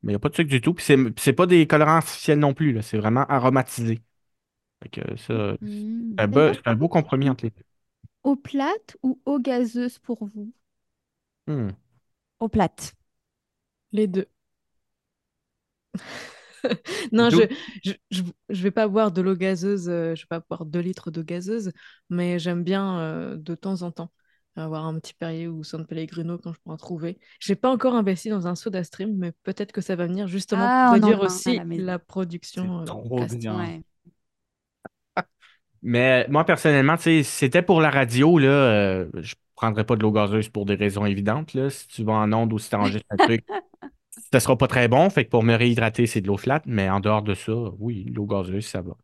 mais 0.04 0.14
il 0.14 0.16
n'y 0.16 0.18
a 0.18 0.20
pas 0.20 0.30
de 0.30 0.36
sucre 0.36 0.50
du 0.50 0.62
tout. 0.62 0.74
Puis 0.74 0.86
c'est 1.18 1.34
pas 1.34 1.46
des 1.48 1.68
colorants 1.68 1.98
artificiels 1.98 2.40
non 2.40 2.54
plus. 2.54 2.82
C'est 2.84 2.98
vraiment 2.98 3.26
aromatisé. 3.28 4.02
Fait 4.84 4.90
que 4.90 5.16
ça, 5.18 5.54
Mm. 5.62 6.20
c'est 6.20 6.24
un, 6.24 6.28
beau- 6.28 6.54
c'est 6.54 6.68
un 6.68 6.76
beau 6.76 6.90
compromis 6.90 7.30
entre 7.30 7.46
les 7.46 7.52
deux. 7.52 7.64
Eau 8.22 8.36
plate 8.36 8.96
ou 9.02 9.20
eau 9.26 9.40
gazeuse 9.40 9.98
pour 9.98 10.24
vous? 10.28 10.54
Hmm. 11.48 11.70
Eau 12.40 12.50
plate. 12.50 12.96
Les 13.92 14.08
deux. 14.08 14.28
Non, 17.12 17.30
D'où- 17.30 17.38
je, 17.38 17.44
je, 17.84 17.94
je, 18.12 18.24
je 18.50 18.64
vais 18.64 18.72
pas 18.72 18.88
boire 18.88 19.12
de 19.12 19.22
l'eau 19.22 19.36
gazeuse, 19.36 19.90
euh, 19.90 20.16
je 20.16 20.24
vais 20.24 20.28
pas 20.28 20.40
boire 20.50 20.66
2 20.66 20.80
litres 20.80 21.12
d'eau 21.12 21.24
gazeuse, 21.24 21.72
mais 22.10 22.40
j'aime 22.40 22.64
bien 22.64 23.00
euh, 23.00 23.38
de 23.38 23.56
temps 23.56 23.82
en 23.82 23.92
temps 23.92 24.12
avoir 24.56 24.86
un 24.88 25.00
petit 25.00 25.14
Perrier 25.14 25.48
ou 25.48 25.64
San 25.64 25.86
Pellegrino 25.86 26.40
quand 26.40 26.52
je 26.52 26.60
peux 26.66 26.72
en 26.72 26.78
trouver. 26.78 27.20
J'ai 27.40 27.56
pas 27.56 27.70
encore 27.70 27.94
investi 27.94 28.30
dans 28.30 28.48
un 28.48 28.56
soda 28.56 28.84
stream, 28.84 29.16
mais 29.16 29.32
peut-être 29.44 29.72
que 29.72 29.82
ça 29.82 29.96
va 29.96 30.08
venir 30.08 30.28
justement 30.28 30.70
Ah, 30.70 30.90
pour 30.90 30.94
on 30.98 31.04
en 31.04 31.14
réduire 31.14 31.22
a 31.22 31.28
un 31.28 31.42
à 31.46 31.54
aussi 31.54 31.54
la 31.54 31.64
maison. 31.66 31.86
la 31.86 32.00
production. 32.00 32.82
Euh, 32.82 32.86
trop 32.86 33.04
Cast- 33.16 33.38
bien. 33.38 33.56
ouais. 33.56 33.84
Mais 35.88 36.28
moi, 36.28 36.44
personnellement, 36.44 36.98
c'était 36.98 37.62
pour 37.62 37.80
la 37.80 37.90
radio, 37.90 38.38
là, 38.38 38.50
euh, 38.50 39.08
je 39.16 39.36
prendrais 39.56 39.86
pas 39.86 39.96
de 39.96 40.02
l'eau 40.02 40.12
gazeuse 40.12 40.50
pour 40.50 40.66
des 40.66 40.76
raisons 40.76 41.06
évidentes. 41.06 41.54
Là. 41.54 41.70
Si 41.70 41.88
tu 41.88 42.04
vas 42.04 42.12
en 42.12 42.34
onde 42.34 42.52
ou 42.52 42.60
si 42.60 42.70
tu 42.70 42.76
enregistres 42.76 43.08
un 43.10 43.16
truc, 43.16 43.46
ça 44.34 44.42
sera 44.42 44.58
pas 44.58 44.68
très 44.68 44.90
bon. 44.90 45.10
Fait 45.10 45.24
que 45.24 45.30
pour 45.30 45.44
me 45.44 45.56
réhydrater, 45.56 46.06
c'est 46.06 46.20
de 46.20 46.28
l'eau 46.28 46.36
flat. 46.36 46.62
Mais 46.66 46.90
en 46.90 47.00
dehors 47.00 47.22
de 47.22 47.34
ça, 47.34 47.54
oui, 47.80 48.04
l'eau 48.14 48.26
gazeuse, 48.26 48.66
ça 48.66 48.82
va. 48.82 48.98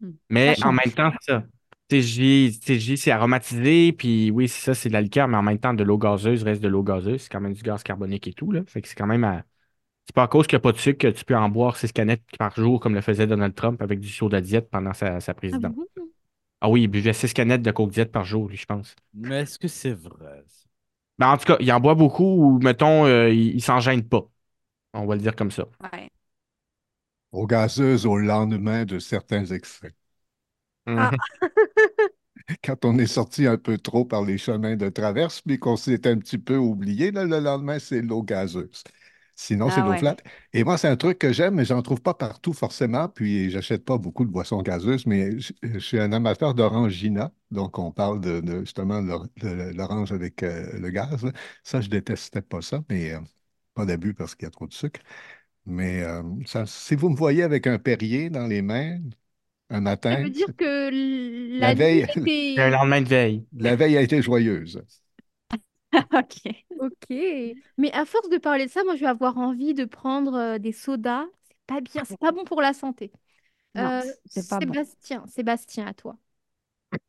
Hmm. 0.00 0.12
Mais 0.30 0.54
Ça 0.54 0.68
en 0.68 0.72
même 0.72 0.90
temps, 0.90 1.12
c'est 1.20 1.32
ça. 1.32 1.44
TJ, 1.88 2.60
TJ, 2.60 2.96
c'est 2.96 3.10
aromatisé, 3.10 3.92
puis 3.92 4.30
oui, 4.30 4.48
c'est 4.48 4.64
ça, 4.64 4.74
c'est 4.74 4.88
de 4.88 4.94
la 4.94 5.02
liqueur, 5.02 5.28
mais 5.28 5.36
en 5.36 5.42
même 5.42 5.58
temps, 5.58 5.74
de 5.74 5.84
l'eau 5.84 5.98
gazeuse 5.98 6.44
reste 6.44 6.62
de 6.62 6.68
l'eau 6.68 6.82
gazeuse. 6.82 7.20
C'est 7.20 7.28
quand 7.30 7.42
même 7.42 7.52
du 7.52 7.62
gaz 7.62 7.82
carbonique 7.82 8.26
et 8.26 8.32
tout, 8.32 8.52
là. 8.52 8.62
Fait 8.66 8.80
que 8.80 8.88
c'est 8.88 8.94
quand 8.94 9.06
même 9.06 9.24
à... 9.24 9.44
C'est 10.06 10.14
pas 10.14 10.24
à 10.24 10.28
cause 10.28 10.46
qu'il 10.46 10.56
n'y 10.56 10.60
a 10.60 10.62
pas 10.62 10.72
de 10.72 10.78
sucre 10.78 10.98
que 10.98 11.08
tu 11.16 11.24
peux 11.24 11.36
en 11.36 11.48
boire 11.48 11.76
six 11.76 11.92
canettes 11.92 12.22
par 12.38 12.54
jour, 12.56 12.80
comme 12.80 12.94
le 12.94 13.00
faisait 13.00 13.26
Donald 13.26 13.54
Trump 13.54 13.80
avec 13.82 14.00
du 14.00 14.08
soda 14.08 14.40
diète 14.40 14.68
pendant 14.70 14.92
sa, 14.92 15.20
sa 15.20 15.34
Ah 15.52 15.58
présidence. 15.58 15.74
Ah 16.60 16.70
oui, 16.70 16.82
il 16.84 16.88
buvait 16.88 17.12
six 17.14 17.32
canettes 17.34 17.62
de 17.62 17.70
Coke 17.72 17.92
Diet 17.92 18.06
par 18.06 18.24
jour, 18.24 18.48
lui, 18.48 18.56
je 18.56 18.66
pense. 18.66 18.96
Mais 19.14 19.42
est-ce 19.42 19.58
que 19.58 19.68
c'est 19.68 19.92
vrai? 19.92 20.42
ça? 20.48 20.66
Ben, 21.18 21.28
en 21.32 21.36
tout 21.38 21.44
cas, 21.46 21.56
il 21.60 21.70
en 21.72 21.80
boit 21.80 21.94
beaucoup 21.94 22.24
ou, 22.24 22.58
mettons, 22.60 23.04
euh, 23.06 23.30
il, 23.30 23.54
il 23.56 23.62
s'en 23.62 23.80
gêne 23.80 24.06
pas. 24.08 24.26
On 24.94 25.06
va 25.06 25.16
le 25.16 25.22
dire 25.22 25.36
comme 25.36 25.50
ça. 25.50 25.66
Ouais. 25.80 26.10
Aux 27.32 27.44
gazeuses 27.48 28.06
au 28.06 28.16
lendemain 28.18 28.84
de 28.84 29.00
certains 29.00 29.44
extraits. 29.46 29.96
Ah. 30.96 31.14
Quand 32.64 32.84
on 32.84 32.98
est 32.98 33.06
sorti 33.06 33.46
un 33.46 33.56
peu 33.58 33.76
trop 33.78 34.04
par 34.04 34.22
les 34.22 34.38
chemins 34.38 34.76
de 34.76 34.88
traverse, 34.88 35.40
puis 35.42 35.58
qu'on 35.58 35.76
s'est 35.76 36.06
un 36.06 36.18
petit 36.18 36.38
peu 36.38 36.56
oublié, 36.56 37.10
là, 37.10 37.24
le 37.24 37.38
lendemain, 37.40 37.78
c'est 37.78 38.02
l'eau 38.02 38.22
gazeuse. 38.22 38.82
Sinon, 39.42 39.70
c'est 39.70 39.80
Ah 39.80 39.82
l'eau 39.82 39.96
ouais. 39.96 39.96
flat. 39.96 40.16
Et 40.52 40.64
moi, 40.64 40.76
c'est 40.76 40.88
un 40.88 40.96
truc 40.96 41.18
que 41.18 41.32
j'aime, 41.32 41.54
mais 41.54 41.64
j'en 41.64 41.80
trouve 41.82 42.02
pas 42.02 42.12
partout 42.14 42.52
forcément. 42.52 43.08
Puis, 43.08 43.50
j'achète 43.50 43.84
pas 43.86 43.96
beaucoup 43.96 44.24
de 44.26 44.30
boissons 44.30 44.60
gazeuses, 44.62 45.06
mais 45.06 45.38
je, 45.40 45.52
je 45.62 45.78
suis 45.78 45.98
un 45.98 46.12
amateur 46.12 46.54
d'orangina. 46.54 47.32
Donc, 47.50 47.78
on 47.78 47.90
parle 47.90 48.20
de, 48.20 48.40
de, 48.40 48.60
justement 48.60 49.02
de 49.02 49.72
l'orange 49.74 50.12
avec 50.12 50.42
euh, 50.42 50.78
le 50.78 50.90
gaz. 50.90 51.24
là. 51.24 51.32
Ça, 51.64 51.80
je 51.80 51.88
détestais 51.88 52.42
pas 52.42 52.60
ça, 52.60 52.82
mais 52.90 53.14
euh, 53.14 53.20
pas 53.74 53.86
d'abus 53.86 54.12
parce 54.14 54.34
qu'il 54.34 54.44
y 54.44 54.48
a 54.48 54.50
trop 54.50 54.66
de 54.66 54.74
sucre. 54.74 55.00
Mais 55.66 56.02
euh, 56.04 56.22
ça, 56.46 56.66
si 56.66 56.94
vous 56.96 57.10
me 57.10 57.16
voyez 57.16 57.42
avec 57.44 57.66
un 57.66 57.78
Perrier 57.78 58.30
dans 58.30 58.46
les 58.46 58.62
mains 58.62 58.98
un 59.70 59.80
Ça 60.10 60.16
matin, 60.16 60.16
veut 60.16 60.30
dire 60.30 60.48
que 60.56 60.90
La 61.60 61.72
la 61.72 61.74
veille- 61.74 62.06
C'est 62.56 62.70
était... 62.70 62.70
lendemain 62.70 63.00
de 63.02 63.08
veille. 63.08 63.46
la 63.52 63.76
veille 63.76 63.96
a 63.96 64.02
été 64.02 64.22
joyeuse. 64.22 64.82
Ok. 66.12 66.64
Ok. 66.78 67.10
Mais 67.78 67.92
à 67.92 68.04
force 68.04 68.28
de 68.28 68.38
parler 68.38 68.66
de 68.66 68.70
ça, 68.70 68.84
moi, 68.84 68.94
je 68.96 69.00
vais 69.00 69.06
avoir 69.06 69.38
envie 69.38 69.74
de 69.74 69.84
prendre 69.84 70.34
euh, 70.34 70.58
des 70.58 70.72
sodas. 70.72 71.24
C'est 71.48 71.56
pas 71.66 71.80
bien, 71.80 72.04
c'est 72.04 72.18
pas 72.18 72.32
bon 72.32 72.44
pour 72.44 72.60
la 72.62 72.72
santé. 72.72 73.12
Non, 73.74 73.90
Euh, 73.92 74.02
c'est 74.26 74.46
pas 74.46 74.60
bon. 74.60 74.76
Sébastien, 74.76 75.26
Sébastien, 75.28 75.86
à 75.86 75.94
toi. 75.94 76.18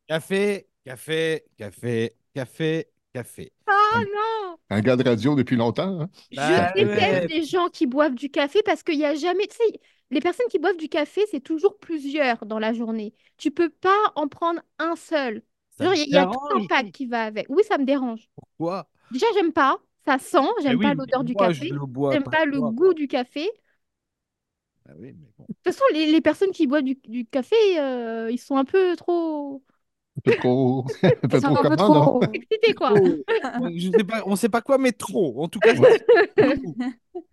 Café, 0.06 0.68
café, 0.84 1.44
café, 1.56 2.14
café, 2.34 2.86
café. 3.12 3.52
Oh 3.66 4.04
non! 4.14 4.58
Un 4.70 4.80
gars 4.80 4.96
de 4.96 5.04
radio 5.04 5.34
depuis 5.36 5.56
longtemps, 5.56 6.00
hein? 6.02 6.10
Bah 6.34 6.72
Je 6.74 6.82
déteste 6.84 7.22
ouais. 7.22 7.28
les 7.28 7.44
gens 7.44 7.68
qui 7.68 7.86
boivent 7.86 8.14
du 8.14 8.30
café 8.30 8.62
parce 8.64 8.82
qu'il 8.82 8.98
n'y 8.98 9.04
a 9.04 9.14
jamais, 9.14 9.46
tu 9.46 9.56
sais, 9.56 9.80
les 10.10 10.20
personnes 10.20 10.46
qui 10.50 10.58
boivent 10.58 10.76
du 10.76 10.88
café, 10.88 11.22
c'est 11.30 11.40
toujours 11.40 11.78
plusieurs 11.78 12.46
dans 12.46 12.58
la 12.58 12.72
journée. 12.72 13.14
Tu 13.36 13.50
peux 13.50 13.68
pas 13.70 13.96
en 14.16 14.28
prendre 14.28 14.60
un 14.78 14.96
seul. 14.96 15.42
Il 15.80 16.10
y, 16.10 16.16
a 16.16 16.26
tout 16.26 16.38
un 16.54 16.66
pack 16.66 16.92
qui 16.92 17.06
va 17.06 17.24
avec. 17.24 17.46
Oui, 17.48 17.62
ça 17.66 17.78
me 17.78 17.84
dérange. 17.84 18.28
Pourquoi? 18.36 18.88
Déjà, 19.10 19.26
j'aime 19.34 19.52
pas. 19.52 19.78
Ça 20.04 20.18
sent, 20.18 20.38
j'aime 20.62 20.78
oui, 20.78 20.82
pas 20.82 20.94
l'odeur 20.94 21.22
du 21.22 21.34
café, 21.34 21.70
j'aime 22.10 22.24
pas 22.24 22.44
le 22.44 22.60
goût 22.60 22.92
du 22.92 23.06
café. 23.06 23.48
Ah 24.88 24.92
oui, 24.98 25.14
mais 25.16 25.28
bon. 25.38 25.44
De 25.48 25.54
toute 25.54 25.64
façon, 25.64 25.84
les, 25.92 26.10
les 26.10 26.20
personnes 26.20 26.50
qui 26.50 26.66
boivent 26.66 26.82
du, 26.82 26.98
du 27.06 27.24
café, 27.24 27.54
euh, 27.78 28.28
ils 28.32 28.38
sont 28.38 28.56
un 28.56 28.64
peu 28.64 28.96
trop 28.96 29.62
Un 30.18 30.20
peu 30.24 30.36
trop, 30.38 30.86
un 31.04 31.28
peu 31.28 31.40
trop 31.40 31.56
un 31.56 31.62
peu 31.62 31.76
comment, 31.76 31.94
non? 31.94 32.02
trop. 32.02 32.22
excités, 32.32 32.74
quoi. 32.74 32.94
Trop. 32.94 33.18
je 33.76 33.90
sais 33.96 34.04
pas, 34.04 34.22
on 34.26 34.34
sait 34.34 34.48
pas 34.48 34.60
quoi, 34.60 34.76
mais 34.78 34.90
trop. 34.90 35.40
En 35.40 35.46
tout 35.48 35.60
cas, 35.60 35.72
trop. 35.72 35.86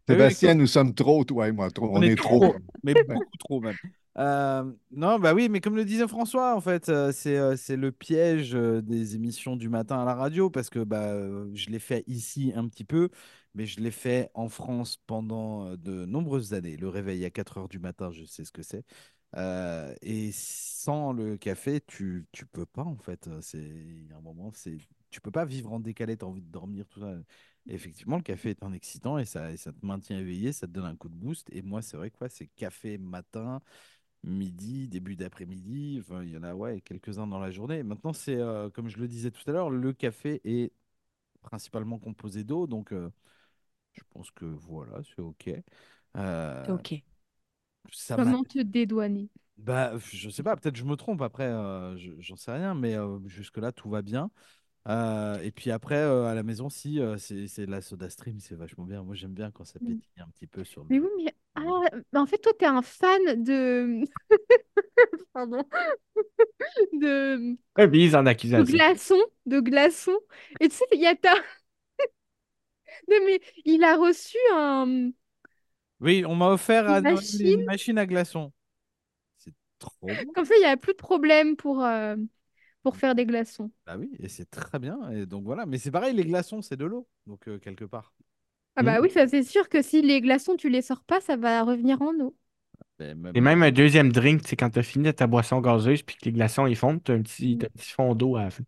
Sébastien, 0.07 0.53
nous 0.53 0.67
sommes 0.67 0.93
trop, 0.93 1.23
toi 1.23 1.47
et 1.47 1.51
moi, 1.51 1.71
trop. 1.71 1.89
On, 1.91 2.03
est, 2.03 2.15
trop, 2.15 2.55
mais 2.83 2.93
beaucoup 2.93 3.37
trop 3.39 3.61
même. 3.61 3.75
Euh, 4.19 4.69
non, 4.91 5.17
bah 5.17 5.33
oui, 5.33 5.47
mais 5.47 5.61
comme 5.61 5.77
le 5.77 5.85
disait 5.85 6.05
François, 6.07 6.53
en 6.55 6.59
fait, 6.59 6.89
euh, 6.89 7.13
c'est 7.13 7.37
euh, 7.37 7.55
c'est 7.55 7.77
le 7.77 7.91
piège 7.93 8.51
des 8.51 9.15
émissions 9.15 9.55
du 9.55 9.69
matin 9.69 10.01
à 10.01 10.05
la 10.05 10.13
radio 10.13 10.49
parce 10.49 10.69
que 10.69 10.79
bah, 10.83 11.13
je 11.53 11.69
l'ai 11.69 11.79
fait 11.79 12.03
ici 12.05 12.51
un 12.53 12.67
petit 12.67 12.83
peu, 12.83 13.09
mais 13.53 13.65
je 13.65 13.79
l'ai 13.79 13.91
fait 13.91 14.29
en 14.33 14.49
France 14.49 14.97
pendant 15.07 15.73
de 15.77 16.05
nombreuses 16.05 16.53
années. 16.53 16.75
Le 16.75 16.89
réveil 16.89 17.23
à 17.23 17.29
4 17.29 17.57
heures 17.59 17.69
du 17.69 17.79
matin, 17.79 18.11
je 18.11 18.25
sais 18.25 18.43
ce 18.43 18.51
que 18.51 18.61
c'est. 18.61 18.83
Et 20.01 20.31
sans 20.33 21.13
le 21.13 21.37
café, 21.37 21.79
tu, 21.81 22.25
tu 22.31 22.45
peux 22.45 22.65
pas, 22.65 22.83
en 22.83 22.97
fait. 22.97 23.29
C'est 23.41 24.07
un 24.15 24.21
moment, 24.21 24.51
c'est 24.53 24.77
tu 25.11 25.21
peux 25.21 25.31
pas 25.31 25.45
vivre 25.45 25.71
en 25.73 25.79
décalé, 25.79 26.17
tu 26.17 26.25
as 26.25 26.27
envie 26.27 26.41
de 26.41 26.51
dormir, 26.51 26.85
tout 26.87 26.99
ça. 26.99 27.13
Effectivement, 27.67 28.17
le 28.17 28.23
café 28.23 28.51
est 28.51 28.63
un 28.63 28.73
excitant 28.73 29.17
et 29.17 29.25
ça, 29.25 29.55
ça 29.57 29.71
te 29.71 29.85
maintient 29.85 30.17
éveillé, 30.19 30.51
ça 30.53 30.67
te 30.67 30.71
donne 30.71 30.85
un 30.85 30.95
coup 30.95 31.09
de 31.09 31.15
boost. 31.15 31.47
Et 31.51 31.61
moi, 31.61 31.81
c'est 31.81 31.97
vrai 31.97 32.09
que 32.11 32.17
ouais, 32.21 32.29
c'est 32.29 32.47
café 32.47 32.97
matin, 32.97 33.61
midi, 34.23 34.87
début 34.89 35.15
d'après-midi. 35.15 35.97
Enfin, 36.01 36.23
il 36.23 36.29
y 36.31 36.37
en 36.37 36.43
a 36.43 36.53
ouais, 36.55 36.81
quelques-uns 36.81 37.27
dans 37.27 37.39
la 37.39 37.51
journée. 37.51 37.83
Maintenant, 37.83 38.13
c'est 38.13 38.35
euh, 38.37 38.69
comme 38.69 38.89
je 38.89 38.97
le 38.99 39.07
disais 39.07 39.31
tout 39.31 39.43
à 39.49 39.53
l'heure, 39.53 39.69
le 39.69 39.93
café 39.93 40.41
est 40.45 40.71
principalement 41.41 41.99
composé 41.99 42.43
d'eau. 42.45 42.67
Donc, 42.67 42.93
euh, 42.93 43.11
je 43.93 44.01
pense 44.13 44.31
que 44.31 44.45
voilà, 44.45 45.01
c'est 45.03 45.21
OK. 45.21 45.49
Euh, 46.17 46.77
Ok. 46.77 47.03
ça 47.91 48.17
m'a- 48.17 48.35
Comment 48.35 48.43
te 48.43 48.59
dédouaner? 48.61 49.31
bah, 49.57 49.93
je 50.11 50.29
sais 50.29 50.43
pas, 50.43 50.55
peut-être 50.55 50.75
je 50.77 50.85
me 50.85 50.95
trompe 50.95 51.21
après, 51.21 51.43
euh, 51.45 51.97
je- 51.97 52.13
j'en 52.19 52.35
sais 52.37 52.51
rien, 52.51 52.73
mais 52.75 52.95
euh, 52.95 53.19
jusque-là, 53.27 53.71
tout 53.71 53.89
va 53.89 54.01
bien. 54.01 54.31
Euh, 54.87 55.41
et 55.41 55.51
puis 55.51 55.71
après, 55.71 55.95
euh, 55.97 56.25
à 56.27 56.35
la 56.35 56.43
maison, 56.43 56.69
si, 56.69 56.99
euh, 57.01 57.17
c'est 57.17 57.47
c'est 57.47 57.65
la 57.67 57.81
soda 57.81 58.09
stream, 58.09 58.39
c'est 58.39 58.55
vachement 58.55 58.85
bien. 58.85 59.03
Moi, 59.03 59.15
j'aime 59.15 59.33
bien 59.33 59.51
quand 59.51 59.65
ça 59.65 59.79
Mm. 59.81 59.99
pétille 59.99 60.11
un 60.21 60.29
petit 60.29 60.47
peu 60.47 60.63
sur 60.65 60.83
le. 60.85 60.91
Mais 60.91 60.99
oui, 60.99 61.09
mais, 61.17 61.35
ah, 61.67 61.97
mais 62.13 62.19
en 62.19 62.25
fait, 62.25 62.37
toi, 62.37 62.51
tu 62.57 62.65
es 62.65 62.67
un 62.67 62.81
fan 62.81 63.43
de. 63.43 64.03
pardon, 65.33 65.63
de, 66.93 67.57
bise 67.87 68.15
en 68.15 68.23
de 68.23 68.63
glaçons, 68.63 69.23
de 69.45 69.59
glaçons. 69.59 70.19
Et 70.59 70.69
tu 70.69 70.75
sais, 70.75 70.85
il 70.91 71.01
y 71.01 71.07
a 71.07 71.15
ta... 71.15 71.33
Non, 73.07 73.17
mais 73.25 73.39
il 73.65 73.83
a 73.83 73.95
reçu 73.95 74.37
un... 74.53 75.11
Oui, 75.99 76.23
on 76.25 76.35
m'a 76.35 76.49
offert 76.49 76.85
Une 76.85 76.91
à 76.91 77.01
Noël 77.01 77.15
machine 77.15 77.59
une 77.59 77.65
machine 77.65 77.97
à 77.97 78.05
glaçons. 78.05 78.51
C'est 79.37 79.53
trop. 79.79 80.07
Comme 80.33 80.45
ça, 80.45 80.55
il 80.55 80.59
n'y 80.59 80.65
a 80.65 80.77
plus 80.77 80.93
de 80.93 80.97
problème 80.97 81.55
pour, 81.55 81.83
euh, 81.83 82.15
pour 82.83 82.97
faire 82.97 83.15
des 83.15 83.25
glaçons. 83.25 83.71
Bah 83.85 83.97
oui, 83.97 84.09
et 84.19 84.29
c'est 84.29 84.49
très 84.49 84.79
bien. 84.79 85.09
Et 85.11 85.25
donc 85.25 85.43
voilà, 85.43 85.65
mais 85.65 85.77
c'est 85.77 85.91
pareil, 85.91 86.13
les 86.15 86.25
glaçons, 86.25 86.61
c'est 86.61 86.77
de 86.77 86.85
l'eau, 86.85 87.07
donc 87.25 87.47
euh, 87.47 87.59
quelque 87.59 87.85
part. 87.85 88.13
Ah 88.79 88.83
bah 88.83 88.99
oui, 89.01 89.09
ça 89.11 89.27
c'est 89.27 89.43
sûr 89.43 89.67
que 89.69 89.81
si 89.81 90.01
les 90.01 90.21
glaçons, 90.21 90.55
tu 90.55 90.69
les 90.69 90.81
sors 90.81 91.03
pas, 91.03 91.19
ça 91.21 91.35
va 91.37 91.63
revenir 91.63 92.01
en 92.01 92.13
eau. 92.19 92.35
Même- 92.99 93.33
Et 93.33 93.41
même 93.41 93.63
un 93.63 93.71
deuxième 93.71 94.11
drink, 94.11 94.41
c'est 94.47 94.55
quand 94.55 94.71
tu 94.71 94.79
as 94.79 94.83
fini 94.83 95.05
de 95.05 95.11
ta 95.11 95.27
boisson 95.27 95.59
gazeuse 95.61 96.01
puis 96.03 96.15
que 96.15 96.25
les 96.25 96.31
glaçons 96.31 96.65
ils 96.67 96.75
fondent, 96.75 97.03
tu 97.03 97.11
as 97.11 97.15
un 97.15 97.21
petit, 97.21 97.57
t'as 97.57 97.67
un 97.67 97.69
petit 97.77 97.91
fond 97.91 98.15
d'eau 98.15 98.35
à 98.37 98.43
la 98.45 98.49
fin. 98.51 98.63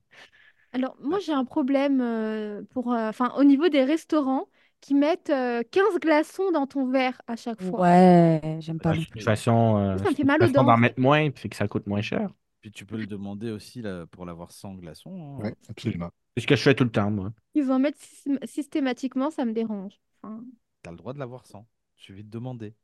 Alors, 0.74 0.96
moi, 1.02 1.20
j'ai 1.20 1.34
un 1.34 1.46
problème 1.46 2.02
euh, 2.02 2.64
pour, 2.72 2.94
euh, 2.94 3.10
enfin, 3.10 3.34
au 3.38 3.44
niveau 3.44 3.68
des 3.70 3.84
restaurants 3.84 4.48
qui 4.80 4.94
mettent 4.96 5.30
euh, 5.30 5.64
15 5.72 6.00
glaçons 6.00 6.52
dans 6.52 6.66
ton 6.68 6.90
verre 6.90 7.22
à 7.28 7.36
chaque 7.36 7.62
fois. 7.62 7.84
Ouais, 7.84 8.58
j'aime 8.62 8.80
pas 8.80 8.96
De 8.96 8.96
non 8.96 9.06
toute 9.06 9.24
façon, 9.24 9.78
euh, 9.78 10.04
Ça 10.04 10.10
me 10.10 10.16
fait 10.16 10.24
mal 10.26 10.44
aux 10.44 10.50
façon 10.50 10.52
dents. 10.52 10.66
d'en 10.66 10.78
mettre 10.78 11.00
moins, 11.00 11.30
puis 11.32 11.50
que 11.50 11.56
ça 11.56 11.68
coûte 11.68 11.86
moins 11.88 12.02
cher. 12.02 12.30
Puis 12.62 12.72
tu 12.72 12.86
peux 12.86 12.98
le 12.98 13.08
demander 13.08 13.52
aussi 13.52 13.82
là, 13.82 14.06
pour 14.08 14.26
l'avoir 14.26 14.52
sans 14.52 14.76
glaçons. 14.76 15.44
hein. 15.44 15.44
Oui, 15.44 15.50
absolument. 15.70 16.12
C'est 16.36 16.42
ce 16.44 16.48
que 16.48 16.56
je 16.56 16.62
fais 16.64 16.76
tout 16.76 16.84
le 16.86 16.92
temps, 16.92 17.12
moi. 17.12 17.34
Ils 17.54 17.72
en 17.72 17.80
mettent 17.80 17.98
systém- 17.98 18.46
systématiquement, 18.46 19.32
ça 19.32 19.46
me 19.46 19.54
dérange. 19.54 20.00
Enfin, 20.22 20.44
T'as 20.84 20.92
le 20.92 20.98
droit 20.98 21.14
de 21.14 21.18
l'avoir 21.20 21.48
sans. 21.48 21.68
Il 21.98 22.04
suffit 22.04 22.24
de 22.24 22.30
demander. 22.30 22.76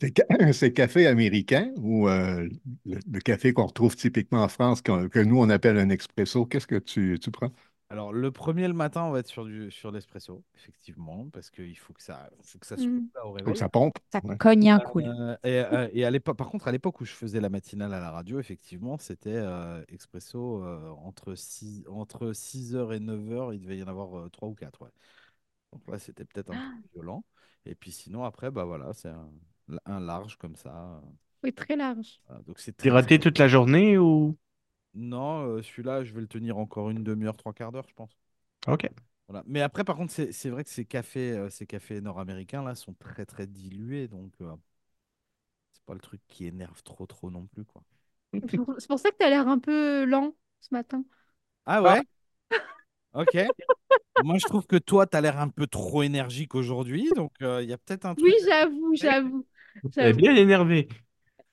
C'est 0.00 0.12
ca- 0.16 0.26
c'est 0.52 0.72
café 0.72 1.06
américain 1.06 1.72
ou 1.76 2.08
euh, 2.08 2.48
le, 2.84 2.98
le 3.10 3.20
café 3.20 3.52
qu'on 3.52 3.66
retrouve 3.66 3.94
typiquement 3.96 4.42
en 4.42 4.48
France, 4.48 4.82
que, 4.82 5.06
que 5.08 5.18
nous 5.20 5.38
on 5.38 5.48
appelle 5.50 5.78
un 5.78 5.90
expresso? 5.90 6.44
Qu'est-ce 6.46 6.66
que 6.66 6.76
tu, 6.78 7.18
tu 7.20 7.30
prends? 7.30 7.52
Alors, 7.92 8.12
le 8.12 8.30
premier 8.32 8.66
le 8.68 8.74
matin, 8.74 9.04
on 9.04 9.10
va 9.10 9.18
être 9.18 9.26
sur, 9.28 9.44
du, 9.44 9.70
sur 9.70 9.90
l'espresso, 9.92 10.42
effectivement, 10.56 11.28
parce 11.30 11.50
qu'il 11.50 11.76
faut 11.76 11.92
que 11.92 12.02
ça, 12.02 12.30
faut 12.42 12.58
que 12.58 12.66
ça 12.66 12.76
se 12.78 12.86
Mm. 12.86 13.00
coupe 13.00 13.14
là, 13.14 13.26
au 13.26 13.28
Faut 13.28 13.34
réveil. 13.34 13.52
que 13.52 13.58
ça 13.58 13.68
pompe. 13.68 13.98
Ça 14.10 14.20
Ouais. 14.24 14.36
cogne 14.38 14.70
un 14.70 14.78
coup. 14.78 15.00
Euh, 15.00 15.36
et, 15.44 15.58
euh, 15.60 15.88
et 15.92 16.04
à 16.04 16.10
l'époque, 16.10 16.36
par 16.38 16.48
contre, 16.48 16.68
à 16.68 16.72
l'époque 16.72 17.00
où 17.00 17.04
je 17.04 17.12
faisais 17.12 17.40
la 17.40 17.50
matinale 17.50 17.92
à 17.92 18.00
la 18.00 18.10
radio, 18.10 18.40
effectivement, 18.40 18.96
c'était 18.98 19.34
euh, 19.34 19.84
expresso 19.88 20.62
euh, 20.64 20.88
entre 20.90 21.34
6, 21.34 21.84
entre 21.86 22.32
6h 22.32 22.94
et 22.94 23.00
9h, 23.00 23.52
il 23.52 23.60
devait 23.60 23.76
y 23.76 23.82
en 23.82 23.88
avoir 23.88 24.30
3 24.30 24.48
ou 24.48 24.54
4. 24.54 24.80
Ouais. 24.82 24.88
Donc 25.72 25.86
là, 25.88 25.98
c'était 25.98 26.24
peut-être 26.24 26.50
un 26.50 26.54
peu 26.54 26.80
plus 26.82 26.90
violent. 26.94 27.24
Et 27.66 27.74
puis 27.74 27.92
sinon, 27.92 28.24
après, 28.24 28.50
bah 28.50 28.64
voilà, 28.64 28.92
c'est 28.94 29.08
un, 29.10 29.28
un 29.86 30.00
large 30.00 30.36
comme 30.36 30.56
ça. 30.56 31.02
oui, 31.42 31.52
très 31.52 31.76
large. 31.76 32.20
Voilà. 32.26 32.42
Donc 32.42 32.58
c'est 32.58 32.72
T'es 32.76 32.88
très- 32.90 33.18
toute 33.18 33.38
la 33.38 33.48
journée 33.48 33.98
ou? 33.98 34.36
Non, 34.94 35.44
euh, 35.46 35.62
celui-là, 35.62 36.04
je 36.04 36.12
vais 36.14 36.20
le 36.22 36.26
tenir 36.28 36.58
encore 36.58 36.90
une 36.90 37.02
demi-heure, 37.04 37.36
trois 37.36 37.52
quarts 37.52 37.72
d'heure, 37.72 37.88
je 37.88 37.94
pense. 37.94 38.16
OK. 38.66 38.88
Voilà. 39.28 39.44
Mais 39.46 39.60
après, 39.62 39.84
par 39.84 39.96
contre, 39.96 40.12
c'est 40.12 40.32
c'est 40.32 40.50
vrai 40.50 40.64
que 40.64 40.70
ces 40.70 40.84
cafés, 40.84 41.32
euh, 41.32 41.48
ces 41.50 41.66
cafés 41.66 42.00
nord-américains 42.00 42.62
là 42.62 42.74
sont 42.74 42.94
très 42.94 43.24
très 43.26 43.46
dilués, 43.46 44.08
donc 44.08 44.32
euh, 44.40 44.54
c'est 45.72 45.84
pas 45.84 45.92
le 45.92 46.00
truc 46.00 46.22
qui 46.28 46.46
énerve 46.46 46.82
trop 46.82 47.04
trop 47.06 47.30
non 47.30 47.46
plus 47.46 47.64
quoi. 47.66 47.82
C'est 48.78 48.86
pour 48.88 48.98
ça 48.98 49.10
que 49.10 49.16
tu 49.18 49.24
as 49.24 49.30
l'air 49.30 49.48
un 49.48 49.58
peu 49.58 50.04
lent 50.04 50.34
ce 50.60 50.68
matin. 50.72 51.04
Ah 51.66 51.80
ouais? 51.82 52.02
Ok. 53.12 53.36
Moi, 54.18 54.38
je 54.38 54.46
trouve 54.46 54.66
que 54.66 54.76
toi, 54.76 55.06
tu 55.06 55.16
as 55.16 55.20
l'air 55.20 55.38
un 55.40 55.48
peu 55.48 55.66
trop 55.66 56.02
énergique 56.02 56.54
aujourd'hui, 56.54 57.12
donc 57.14 57.32
euh, 57.42 57.62
il 57.62 57.68
y 57.70 57.72
a 57.72 57.78
peut-être 57.78 58.06
un 58.06 58.14
truc. 58.14 58.24
Oui, 58.24 58.32
j'avoue, 58.46 58.94
j'avoue. 58.96 59.46
Elle 59.98 60.08
est 60.08 60.12
j'avoue. 60.12 60.14
bien 60.14 60.34
énervé. 60.36 60.88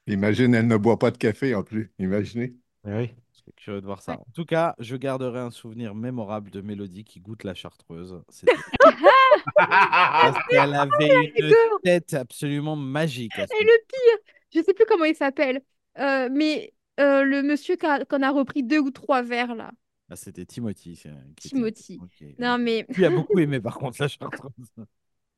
Imagine, 0.08 0.56
elle 0.56 0.68
ne 0.68 0.76
boit 0.76 1.00
pas 1.00 1.10
de 1.10 1.18
café 1.18 1.56
en 1.56 1.64
plus. 1.64 1.94
Imaginez. 2.00 2.54
Oui. 2.84 3.14
Curieux 3.56 3.82
de 3.82 3.86
voir 3.86 4.02
ça. 4.02 4.14
En 4.14 4.26
tout 4.34 4.46
cas, 4.46 4.76
je 4.80 4.96
garderai 4.96 5.40
un 5.40 5.52
souvenir 5.52 5.96
mémorable 5.96 6.50
de 6.52 6.62
Mélodie 6.62 7.04
qui 7.04 7.20
goûte 7.20 7.44
la 7.44 7.54
chartreuse. 7.54 8.22
Parce 9.56 10.38
qu'elle 10.50 10.74
avait 10.74 11.32
une 11.38 11.54
tête 11.84 12.14
absolument 12.14 12.76
magique. 12.76 13.38
Et 13.38 13.64
le 13.64 13.86
pire, 13.88 14.34
je 14.54 14.62
sais 14.64 14.74
plus 14.74 14.86
comment 14.88 15.06
il 15.06 15.16
s'appelle, 15.16 15.62
euh, 16.00 16.30
mais 16.32 16.74
euh, 17.00 17.24
le 17.24 17.44
monsieur 17.44 17.76
qu'on 17.78 18.22
a 18.22 18.32
repris 18.32 18.64
deux 18.64 18.80
ou 18.80 18.92
trois 18.92 19.22
verres 19.22 19.56
là. 19.56 19.72
Ah, 20.10 20.16
c'était 20.16 20.46
Timothy. 20.46 20.94
était- 20.94 21.12
Timothy. 21.36 22.00
ok. 22.02 22.28
Non 22.40 22.58
mais, 22.58 22.86
Lui 22.96 23.06
a 23.06 23.10
beaucoup 23.10 23.40
aimé 23.40 23.60
par 23.60 23.78
contre 23.78 24.02
la 24.02 24.08
chartreuse. 24.08 24.52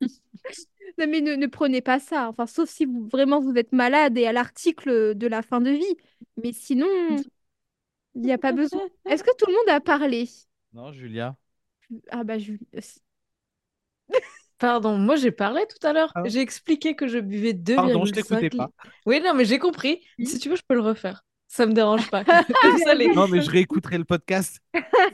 non, 0.00 1.06
mais 1.08 1.20
ne, 1.20 1.34
ne 1.34 1.46
prenez 1.46 1.80
pas 1.82 2.00
ça. 2.00 2.28
Enfin, 2.28 2.46
sauf 2.46 2.68
si 2.70 2.86
vous, 2.86 3.06
vraiment 3.08 3.40
vous 3.40 3.54
êtes 3.56 3.72
malade 3.72 4.16
et 4.16 4.26
à 4.26 4.32
l'article 4.32 5.14
de 5.14 5.26
la 5.26 5.42
fin 5.42 5.60
de 5.60 5.70
vie. 5.70 5.96
Mais 6.42 6.52
sinon, 6.52 6.86
il 8.14 8.22
n'y 8.22 8.32
a 8.32 8.38
pas 8.38 8.52
besoin. 8.52 8.82
Est-ce 9.08 9.22
que 9.24 9.34
tout 9.38 9.46
le 9.46 9.52
monde 9.54 9.68
a 9.76 9.80
parlé? 9.80 10.28
Non, 10.72 10.92
Julia. 10.92 11.36
Ah 12.10 12.24
bah 12.24 12.38
je... 12.38 12.52
Pardon, 14.58 14.96
moi 14.96 15.16
j'ai 15.16 15.32
parlé 15.32 15.62
tout 15.68 15.84
à 15.86 15.92
l'heure. 15.92 16.12
Ah. 16.14 16.22
J'ai 16.26 16.40
expliqué 16.40 16.94
que 16.94 17.08
je 17.08 17.18
buvais 17.18 17.52
2,5 17.52 17.74
Pardon, 17.76 18.04
je 18.04 18.12
t'écoutais 18.12 18.50
pas. 18.50 18.70
Oui, 19.06 19.20
non, 19.20 19.34
mais 19.34 19.44
j'ai 19.44 19.58
compris. 19.58 20.00
Si 20.22 20.38
tu 20.38 20.48
veux, 20.48 20.56
je 20.56 20.62
peux 20.66 20.74
le 20.74 20.80
refaire. 20.80 21.24
Ça 21.48 21.66
me 21.66 21.72
dérange 21.72 22.08
pas. 22.10 22.24
Comme 22.62 22.78
ça, 22.78 22.94
les- 22.94 23.08
Non, 23.08 23.28
mais 23.28 23.42
je 23.42 23.50
réécouterai 23.50 23.98
le 23.98 24.04
podcast. 24.04 24.60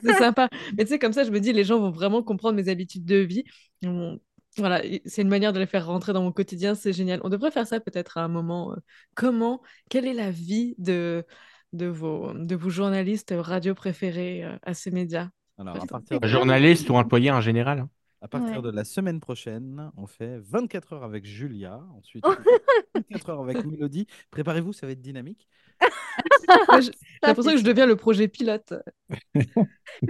C'est 0.04 0.12
sympa. 0.14 0.48
Mais 0.76 0.84
tu 0.84 0.90
sais, 0.90 0.98
comme 1.00 1.12
ça, 1.12 1.24
je 1.24 1.30
me 1.30 1.40
dis, 1.40 1.52
les 1.52 1.64
gens 1.64 1.80
vont 1.80 1.90
vraiment 1.90 2.22
comprendre 2.22 2.54
mes 2.56 2.68
habitudes 2.68 3.04
de 3.04 3.16
vie. 3.16 3.42
On- 3.84 4.20
Voilà, 4.56 4.82
c'est 5.06 5.22
une 5.22 5.28
manière 5.28 5.52
de 5.52 5.58
les 5.58 5.66
faire 5.66 5.86
rentrer 5.86 6.12
dans 6.12 6.22
mon 6.22 6.30
quotidien, 6.30 6.74
c'est 6.76 6.92
génial. 6.92 7.20
On 7.24 7.28
devrait 7.28 7.50
faire 7.50 7.66
ça 7.66 7.80
peut-être 7.80 8.18
à 8.18 8.22
un 8.24 8.28
moment. 8.28 8.72
euh, 8.72 8.76
Comment, 9.14 9.62
quelle 9.88 10.06
est 10.06 10.14
la 10.14 10.30
vie 10.30 10.74
de, 10.78 11.24
de 11.72 11.86
vos, 11.86 12.32
de 12.34 12.54
vos 12.56 12.70
journalistes 12.70 13.34
radio 13.36 13.74
préférés 13.74 14.44
euh, 14.44 14.56
à 14.62 14.74
ces 14.74 14.90
médias? 14.90 15.28
Alors, 15.58 15.76
à 15.82 15.86
partir, 15.86 16.20
de, 16.20 16.26
Journaliste 16.28 16.88
ou 16.90 16.94
employé 16.94 17.30
en 17.30 17.40
général. 17.40 17.80
hein. 17.80 17.90
à 18.20 18.28
partir 18.28 18.56
Ouais. 18.56 18.62
de 18.62 18.70
la 18.70 18.84
semaine 18.84 19.20
prochaine, 19.20 19.90
on 19.96 20.06
fait 20.06 20.38
24 20.38 20.92
heures 20.94 21.04
avec 21.04 21.24
Julia. 21.24 21.80
Ensuite, 21.96 22.24
24 22.94 23.30
heures 23.30 23.40
avec 23.42 23.64
Mélodie. 23.64 24.06
Préparez-vous, 24.30 24.72
ça 24.72 24.86
va 24.86 24.92
être 24.92 25.00
dynamique. 25.00 25.48
J'ai 26.80 26.90
l'impression 27.22 27.52
que 27.52 27.58
je 27.58 27.64
deviens 27.64 27.86
le 27.86 27.94
projet 27.96 28.26
pilote. 28.28 28.72
Mais 29.36 29.46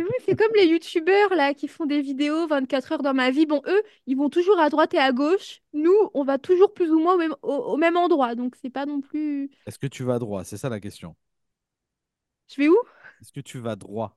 oui, 0.02 0.14
c'est 0.24 0.36
comme 0.38 0.50
les 0.56 0.66
youtubeurs 0.66 1.34
là 1.34 1.52
qui 1.54 1.68
font 1.68 1.86
des 1.86 2.00
vidéos 2.00 2.46
24 2.46 2.92
heures 2.92 3.02
dans 3.02 3.14
ma 3.14 3.30
vie. 3.30 3.46
Bon, 3.46 3.60
eux, 3.66 3.82
ils 4.06 4.16
vont 4.16 4.30
toujours 4.30 4.58
à 4.58 4.68
droite 4.70 4.94
et 4.94 4.98
à 4.98 5.12
gauche. 5.12 5.60
Nous, 5.72 5.92
on 6.14 6.24
va 6.24 6.38
toujours 6.38 6.72
plus 6.72 6.90
ou 6.90 7.00
moins 7.00 7.14
au 7.14 7.18
même, 7.18 7.34
au, 7.42 7.52
au 7.54 7.76
même 7.76 7.96
endroit. 7.96 8.34
Donc, 8.34 8.54
c'est 8.60 8.70
pas 8.70 8.86
non 8.86 9.00
plus. 9.00 9.50
Est-ce 9.66 9.78
que 9.78 9.86
tu 9.86 10.04
vas 10.04 10.18
droit? 10.18 10.44
C'est 10.44 10.56
ça 10.56 10.68
la 10.68 10.80
question. 10.80 11.14
Je 12.48 12.62
vais 12.62 12.68
où? 12.68 12.76
Est-ce 13.20 13.32
que 13.32 13.40
tu 13.40 13.58
vas 13.58 13.76
droit? 13.76 14.16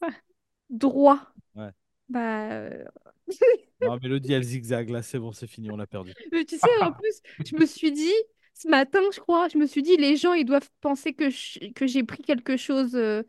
Droit. 0.70 1.20
Ouais. 1.54 1.70
Bah. 2.08 2.50
euh, 2.50 2.84
Non, 3.80 3.98
Mélodie, 4.02 4.32
elle 4.32 4.42
zigzag. 4.42 4.90
Là, 4.90 5.02
c'est 5.02 5.18
bon, 5.18 5.32
c'est 5.32 5.46
fini, 5.46 5.70
on 5.70 5.76
l'a 5.76 5.86
perdu. 5.86 6.12
mais 6.32 6.44
tu 6.44 6.58
sais, 6.58 6.68
en 6.82 6.92
plus, 6.92 7.20
je 7.44 7.56
me 7.56 7.66
suis 7.66 7.92
dit, 7.92 8.12
ce 8.54 8.68
matin, 8.68 9.00
je 9.12 9.20
crois, 9.20 9.48
je 9.48 9.58
me 9.58 9.66
suis 9.66 9.82
dit, 9.82 9.96
les 9.96 10.16
gens, 10.16 10.32
ils 10.32 10.44
doivent 10.44 10.70
penser 10.80 11.12
que 11.14 11.28
j'ai 11.30 12.04
pris 12.04 12.22
quelque 12.22 12.56
chose 12.56 12.94
euh, 12.96 13.22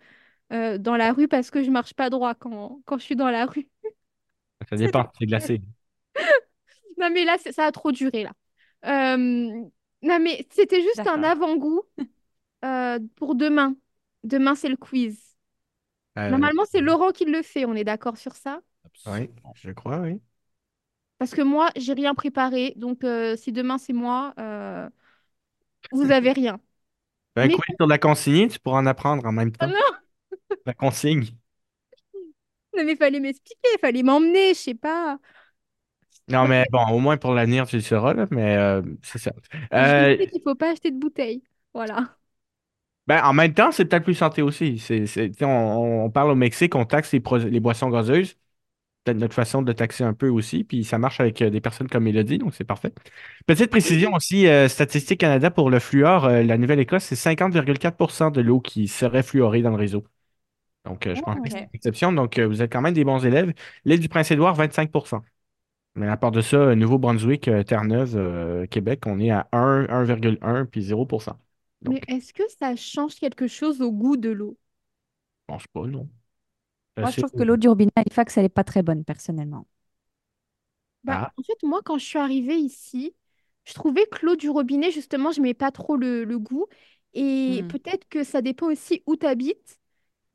euh, 0.53 0.77
dans 0.77 0.95
la 0.97 1.13
rue 1.13 1.27
parce 1.27 1.51
que 1.51 1.63
je 1.63 1.71
marche 1.71 1.93
pas 1.93 2.09
droit 2.09 2.35
quand, 2.35 2.81
quand 2.85 2.97
je 2.97 3.03
suis 3.03 3.15
dans 3.15 3.29
la 3.29 3.45
rue. 3.45 3.67
Ça 4.69 4.75
dépend, 4.77 5.11
c'est 5.19 5.25
glacé. 5.25 5.61
Non, 6.97 7.09
mais 7.11 7.25
là, 7.25 7.37
c'est- 7.37 7.51
ça 7.51 7.65
a 7.65 7.71
trop 7.71 7.91
duré, 7.91 8.23
là. 8.23 8.31
Euh, 8.85 9.17
Non, 10.01 10.19
mais 10.19 10.45
c'était 10.51 10.81
juste 10.83 11.07
un 11.07 11.23
avant-goût 11.23 11.81
euh, 12.65 12.99
pour 13.15 13.35
demain. 13.35 13.75
Demain, 14.25 14.55
c'est 14.55 14.69
le 14.69 14.77
quiz. 14.77 15.37
Euh, 16.17 16.29
Normalement, 16.29 16.65
c'est 16.69 16.81
Laurent 16.81 17.11
qui 17.11 17.25
le 17.25 17.41
fait, 17.41 17.65
on 17.65 17.73
est 17.73 17.83
d'accord 17.83 18.17
sur 18.17 18.35
ça? 18.35 18.61
Oui, 19.05 19.29
je 19.55 19.71
crois, 19.71 19.99
oui. 20.01 20.21
Parce 21.17 21.31
que 21.33 21.41
moi, 21.41 21.69
j'ai 21.77 21.93
rien 21.93 22.13
préparé. 22.13 22.73
Donc, 22.77 23.03
euh, 23.03 23.35
si 23.37 23.51
demain, 23.51 23.77
c'est 23.77 23.93
moi, 23.93 24.33
euh, 24.39 24.89
vous 25.91 26.11
avez 26.11 26.31
rien. 26.31 26.59
Un 27.37 27.47
Mais- 27.47 27.49
quiz 27.49 27.75
sur 27.79 27.87
la 27.87 27.97
consigne, 27.97 28.49
tu 28.49 28.59
pourras 28.59 28.79
en 28.81 28.85
apprendre 28.85 29.25
en 29.25 29.31
même 29.31 29.51
Ah 29.59 29.67
temps. 29.67 29.73
non, 29.73 29.95
La 30.65 30.73
consigne. 30.75 31.27
non, 32.75 32.83
mais 32.85 32.95
fallait 32.95 33.19
m'expliquer, 33.19 33.69
fallait 33.81 34.03
m'emmener, 34.03 34.53
je 34.53 34.59
sais 34.59 34.73
pas. 34.75 35.19
Non, 36.27 36.47
mais 36.47 36.65
bon, 36.71 36.83
au 36.91 36.99
moins 36.99 37.17
pour 37.17 37.33
l'avenir, 37.33 37.67
tu 37.67 37.75
le 37.77 37.81
sauras, 37.83 38.13
là, 38.15 38.25
mais 38.31 38.55
euh, 38.57 38.81
c'est 39.03 39.19
ça. 39.19 39.31
Je 39.73 39.73
Euh, 39.73 40.17
sais 40.17 40.27
qu'il 40.27 40.41
faut 40.43 40.55
pas 40.55 40.71
acheter 40.71 40.91
de 40.91 40.99
bouteilles. 40.99 41.43
Voilà. 41.73 42.17
Ben, 43.07 43.23
en 43.23 43.33
même 43.33 43.53
temps, 43.53 43.71
c'est 43.71 43.85
peut-être 43.85 44.03
plus 44.03 44.15
santé 44.15 44.41
aussi. 44.41 44.79
C'est, 44.79 45.05
on, 45.43 46.05
on 46.05 46.09
parle 46.09 46.31
au 46.31 46.35
Mexique, 46.35 46.73
on 46.75 46.85
taxe 46.85 47.11
les, 47.13 47.19
pro- 47.19 47.37
les 47.37 47.59
boissons 47.59 47.89
gazeuses. 47.89 48.35
Peut-être 49.05 49.17
notre 49.19 49.35
façon 49.35 49.61
de 49.63 49.73
taxer 49.73 50.03
un 50.03 50.13
peu 50.13 50.29
aussi. 50.29 50.63
Puis 50.65 50.83
ça 50.85 50.97
marche 50.99 51.19
avec 51.21 51.41
euh, 51.41 51.49
des 51.51 51.61
personnes 51.61 51.89
comme 51.89 52.05
Mélodie, 52.05 52.39
donc 52.39 52.55
c'est 52.55 52.63
parfait. 52.65 52.93
Petite 53.47 53.71
précision 53.71 54.13
aussi, 54.15 54.47
euh, 54.47 54.67
Statistique 54.69 55.19
Canada 55.21 55.51
pour 55.51 55.69
le 55.71 55.79
fluor, 55.79 56.25
euh, 56.25 56.43
la 56.43 56.57
Nouvelle-Écosse, 56.57 57.05
c'est 57.05 57.15
50,4% 57.17 58.31
de 58.31 58.41
l'eau 58.41 58.61
qui 58.61 58.87
serait 58.87 59.23
fluorée 59.23 59.61
dans 59.63 59.71
le 59.71 59.77
réseau. 59.77 60.05
Donc, 60.85 61.07
je 61.13 61.21
pense 61.21 61.39
que 61.41 61.49
c'est 61.49 61.57
une 61.73 61.77
exception. 61.77 62.13
Donc, 62.13 62.39
vous 62.39 62.61
êtes 62.61 62.71
quand 62.71 62.81
même 62.81 62.93
des 62.93 63.05
bons 63.05 63.25
élèves. 63.25 63.53
L'île 63.85 63.99
du 64.01 64.09
Prince-Édouard, 64.09 64.55
25% 64.55 65.23
Mais 65.95 66.07
à 66.09 66.17
part 66.17 66.31
de 66.31 66.41
ça, 66.41 66.75
Nouveau-Brunswick, 66.75 67.49
Terre-Neuve, 67.67 68.67
Québec, 68.69 69.03
on 69.07 69.19
est 69.19 69.31
à 69.31 69.47
1, 69.53 69.87
1,1 69.89 70.65
puis 70.65 70.81
0 70.83 71.07
Donc, 71.85 71.97
Mais 71.97 72.03
est-ce 72.07 72.33
que 72.33 72.43
ça 72.59 72.75
change 72.75 73.15
quelque 73.15 73.47
chose 73.47 73.81
au 73.81 73.91
goût 73.91 74.17
de 74.17 74.29
l'eau? 74.29 74.57
je 75.49 75.53
pense 75.53 75.67
pas, 75.67 75.87
non. 75.87 76.09
Euh, 76.99 77.05
Moi, 77.05 77.11
je 77.11 77.17
trouve 77.17 77.33
que 77.33 77.43
l'eau 77.43 77.57
du 77.57 77.67
robinet 77.69 77.91
à 77.97 78.01
Halifax, 78.01 78.37
elle 78.37 78.43
n'est 78.45 78.49
pas 78.49 78.63
très 78.65 78.83
bonne, 78.83 79.03
personnellement. 79.05 79.67
Bah, 81.03 81.17
Ah, 81.17 81.33
en 81.37 81.43
fait, 81.43 81.61
moi, 81.63 81.81
quand 81.85 81.97
je 81.97 82.05
suis 82.05 82.19
arrivée 82.19 82.55
ici, 82.57 83.15
je 83.65 83.73
trouvais 83.73 84.05
que 84.07 84.25
l'eau 84.25 84.35
du 84.35 84.49
robinet, 84.49 84.91
justement, 84.91 85.31
je 85.31 85.39
n'aimais 85.41 85.53
pas 85.53 85.71
trop 85.71 85.97
le, 85.97 86.23
le 86.25 86.39
goût. 86.39 86.67
Et 87.13 87.63
Mhm. 87.63 87.69
peut-être 87.69 88.07
que 88.09 88.23
ça 88.23 88.41
dépend 88.41 88.67
aussi 88.67 89.03
où 89.05 89.15
tu 89.15 89.25
habites. 89.25 89.79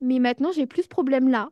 Mais 0.01 0.19
maintenant, 0.21 0.53
j'ai 0.53 0.67
plus 0.67 0.85
ce 0.85 0.89
problème-là. 0.89 1.51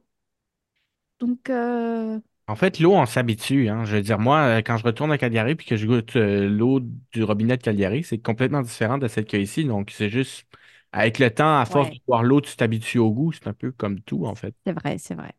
Donc, 1.21 1.51
euh, 1.51 2.21
En 2.49 2.57
fait, 2.57 2.81
l'eau, 2.81 2.95
on 2.95 3.05
s'habitue. 3.07 3.69
Hein. 3.69 3.85
Je 3.85 3.97
veux 3.97 4.03
dire, 4.03 4.19
moi, 4.19 4.59
euh, 4.59 4.63
quand 4.63 4.77
je 4.79 4.85
retourne 4.85 5.13
à 5.13 5.19
Cagliari 5.19 5.55
puis 5.55 5.67
que 5.67 5.77
je 5.77 5.87
goûte 5.87 6.17
euh, 6.17 6.49
l'eau 6.49 6.81
du 7.13 7.23
robinet 7.23 7.57
de 7.59 7.63
Cagliari, 7.63 8.03
c'est 8.05 8.19
complètement 8.19 8.63
différent 8.63 8.97
de 8.99 9.07
celle 9.07 9.27
qu'il 9.27 9.39
y 9.39 9.43
a 9.43 9.45
ici. 9.45 9.65
Donc, 9.65 9.91
c'est 9.91 10.09
juste, 10.09 10.47
avec 10.93 11.19
le 11.19 11.31
temps, 11.33 11.59
à 11.61 11.67
force 11.67 11.91
de 11.91 11.97
boire 12.07 12.23
l'eau, 12.23 12.41
tu 12.41 12.57
t'habitues 12.57 12.99
au 12.99 13.11
goût. 13.13 13.33
C'est 13.33 13.47
un 13.49 13.53
peu 13.53 13.71
comme 13.73 14.01
tout, 14.01 14.25
en 14.27 14.35
fait. 14.35 14.55
c'est 14.67 14.73
vrai, 14.73 14.99
c'est 14.99 15.15
vrai. 15.15 15.33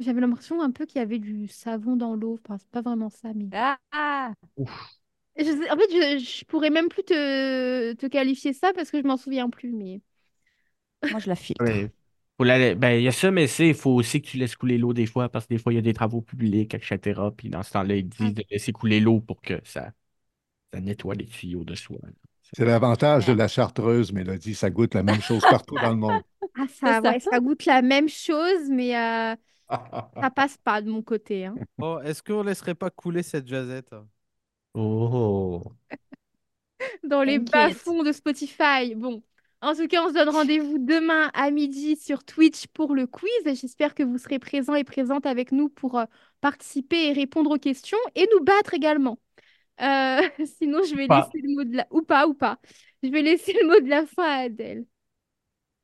j'avais 0.00 0.20
l'impression 0.20 0.62
un 0.62 0.70
peu 0.72 0.86
qu'il 0.86 0.98
y 1.00 1.02
avait 1.02 1.18
du 1.20 1.48
savon 1.48 1.96
dans 1.96 2.16
l'eau. 2.16 2.40
Enfin, 2.44 2.58
c'est 2.58 2.70
pas 2.70 2.82
vraiment 2.82 3.10
ça, 3.10 3.34
mais... 3.34 3.48
Ah! 3.92 4.34
Ouf. 4.56 4.96
Je 5.38 5.44
sais- 5.44 5.70
en 5.70 5.76
fait, 5.76 5.90
je, 5.90 6.18
je 6.24 6.44
pourrais 6.46 6.70
même 6.70 6.88
plus 6.88 7.04
te, 7.04 7.92
te 7.94 8.06
qualifier 8.06 8.52
ça 8.54 8.72
parce 8.72 8.90
que 8.90 8.98
je 9.00 9.06
m'en 9.06 9.16
souviens 9.18 9.50
plus. 9.50 9.72
Mais 9.72 10.00
Moi, 11.08 11.20
je 11.20 11.28
la 11.28 11.36
filtre. 11.36 11.60
Ouais. 11.60 11.90
Faut 12.38 12.44
la- 12.44 12.74
ben, 12.74 12.90
il 12.92 13.02
y 13.02 13.08
a 13.08 13.12
ça, 13.12 13.30
mais 13.30 13.46
c'est, 13.46 13.68
il 13.68 13.74
faut 13.74 13.92
aussi 13.92 14.20
que 14.20 14.28
tu 14.28 14.36
laisses 14.36 14.56
couler 14.56 14.76
l'eau 14.76 14.92
des 14.92 15.06
fois, 15.06 15.28
parce 15.30 15.46
que 15.46 15.54
des 15.54 15.58
fois, 15.58 15.72
il 15.72 15.76
y 15.76 15.78
a 15.78 15.82
des 15.82 15.94
travaux 15.94 16.20
publics, 16.20 16.74
etc. 16.74 17.30
Puis 17.32 17.48
dans 17.48 17.62
ce 17.62 17.72
temps-là, 17.72 17.96
ils 17.96 18.08
disent 18.08 18.34
de 18.34 18.44
laisser 18.50 18.72
couler 18.72 19.00
l'eau 19.00 19.20
pour 19.20 19.40
que 19.40 19.60
ça, 19.64 19.90
ça 20.72 20.80
nettoie 20.80 21.14
les 21.14 21.26
tuyaux 21.26 21.64
de 21.64 21.74
soi. 21.74 21.98
C'est 22.52 22.64
l'avantage 22.64 23.26
de 23.26 23.32
la 23.32 23.48
chartreuse, 23.48 24.12
Mélodie. 24.12 24.54
Ça 24.54 24.70
goûte 24.70 24.94
la 24.94 25.02
même 25.02 25.20
chose 25.20 25.42
partout 25.42 25.76
dans 25.76 25.90
le 25.90 25.96
monde. 25.96 26.22
ah, 26.58 26.66
ça, 26.68 27.00
ouais, 27.00 27.20
ça 27.20 27.40
goûte 27.40 27.64
la 27.64 27.82
même 27.82 28.08
chose, 28.08 28.68
mais 28.70 28.96
euh, 28.96 29.34
ça 30.20 30.30
passe 30.30 30.56
pas 30.58 30.80
de 30.82 30.90
mon 30.90 31.02
côté. 31.02 31.46
hein. 31.46 31.56
Oh, 31.80 31.98
est-ce 32.04 32.22
qu'on 32.22 32.42
laisserait 32.42 32.74
pas 32.74 32.90
couler 32.90 33.22
cette 33.22 33.48
jazette? 33.48 33.94
Oh. 34.74 35.62
Dans 37.04 37.22
les 37.22 37.38
bas-fonds 37.38 38.02
de 38.02 38.12
Spotify. 38.12 38.94
Bon, 38.94 39.22
en 39.62 39.74
tout 39.74 39.88
cas, 39.88 40.02
on 40.04 40.08
se 40.08 40.14
donne 40.14 40.28
rendez-vous 40.28 40.78
demain 40.78 41.30
à 41.34 41.50
midi 41.50 41.96
sur 41.96 42.24
Twitch 42.24 42.66
pour 42.68 42.94
le 42.94 43.06
quiz. 43.06 43.30
J'espère 43.44 43.94
que 43.94 44.02
vous 44.02 44.18
serez 44.18 44.38
présents 44.38 44.74
et 44.74 44.84
présentes 44.84 45.26
avec 45.26 45.52
nous 45.52 45.68
pour 45.68 45.98
euh, 45.98 46.04
participer 46.40 47.08
et 47.08 47.12
répondre 47.12 47.50
aux 47.52 47.58
questions 47.58 47.98
et 48.14 48.28
nous 48.34 48.44
battre 48.44 48.74
également. 48.74 49.18
Euh, 49.82 50.20
sinon, 50.58 50.82
je 50.84 50.96
vais 50.96 51.08
Pas. 51.08 51.32
laisser 51.32 51.40
le 51.42 51.54
mot 51.56 51.64
de 51.64 51.76
la... 51.78 51.86
Ou 51.92 52.02
pas, 52.02 52.28
ou 52.28 52.34
pas. 52.34 52.58
Je 53.02 53.10
vais 53.10 53.22
laisser 53.22 53.52
le 53.54 53.68
mot 53.68 53.80
de 53.80 53.88
la 53.90 54.06
fin 54.06 54.24
à 54.24 54.36
Adèle. 54.44 54.86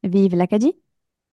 Vive 0.05 0.37
l'Acadie! 0.37 0.77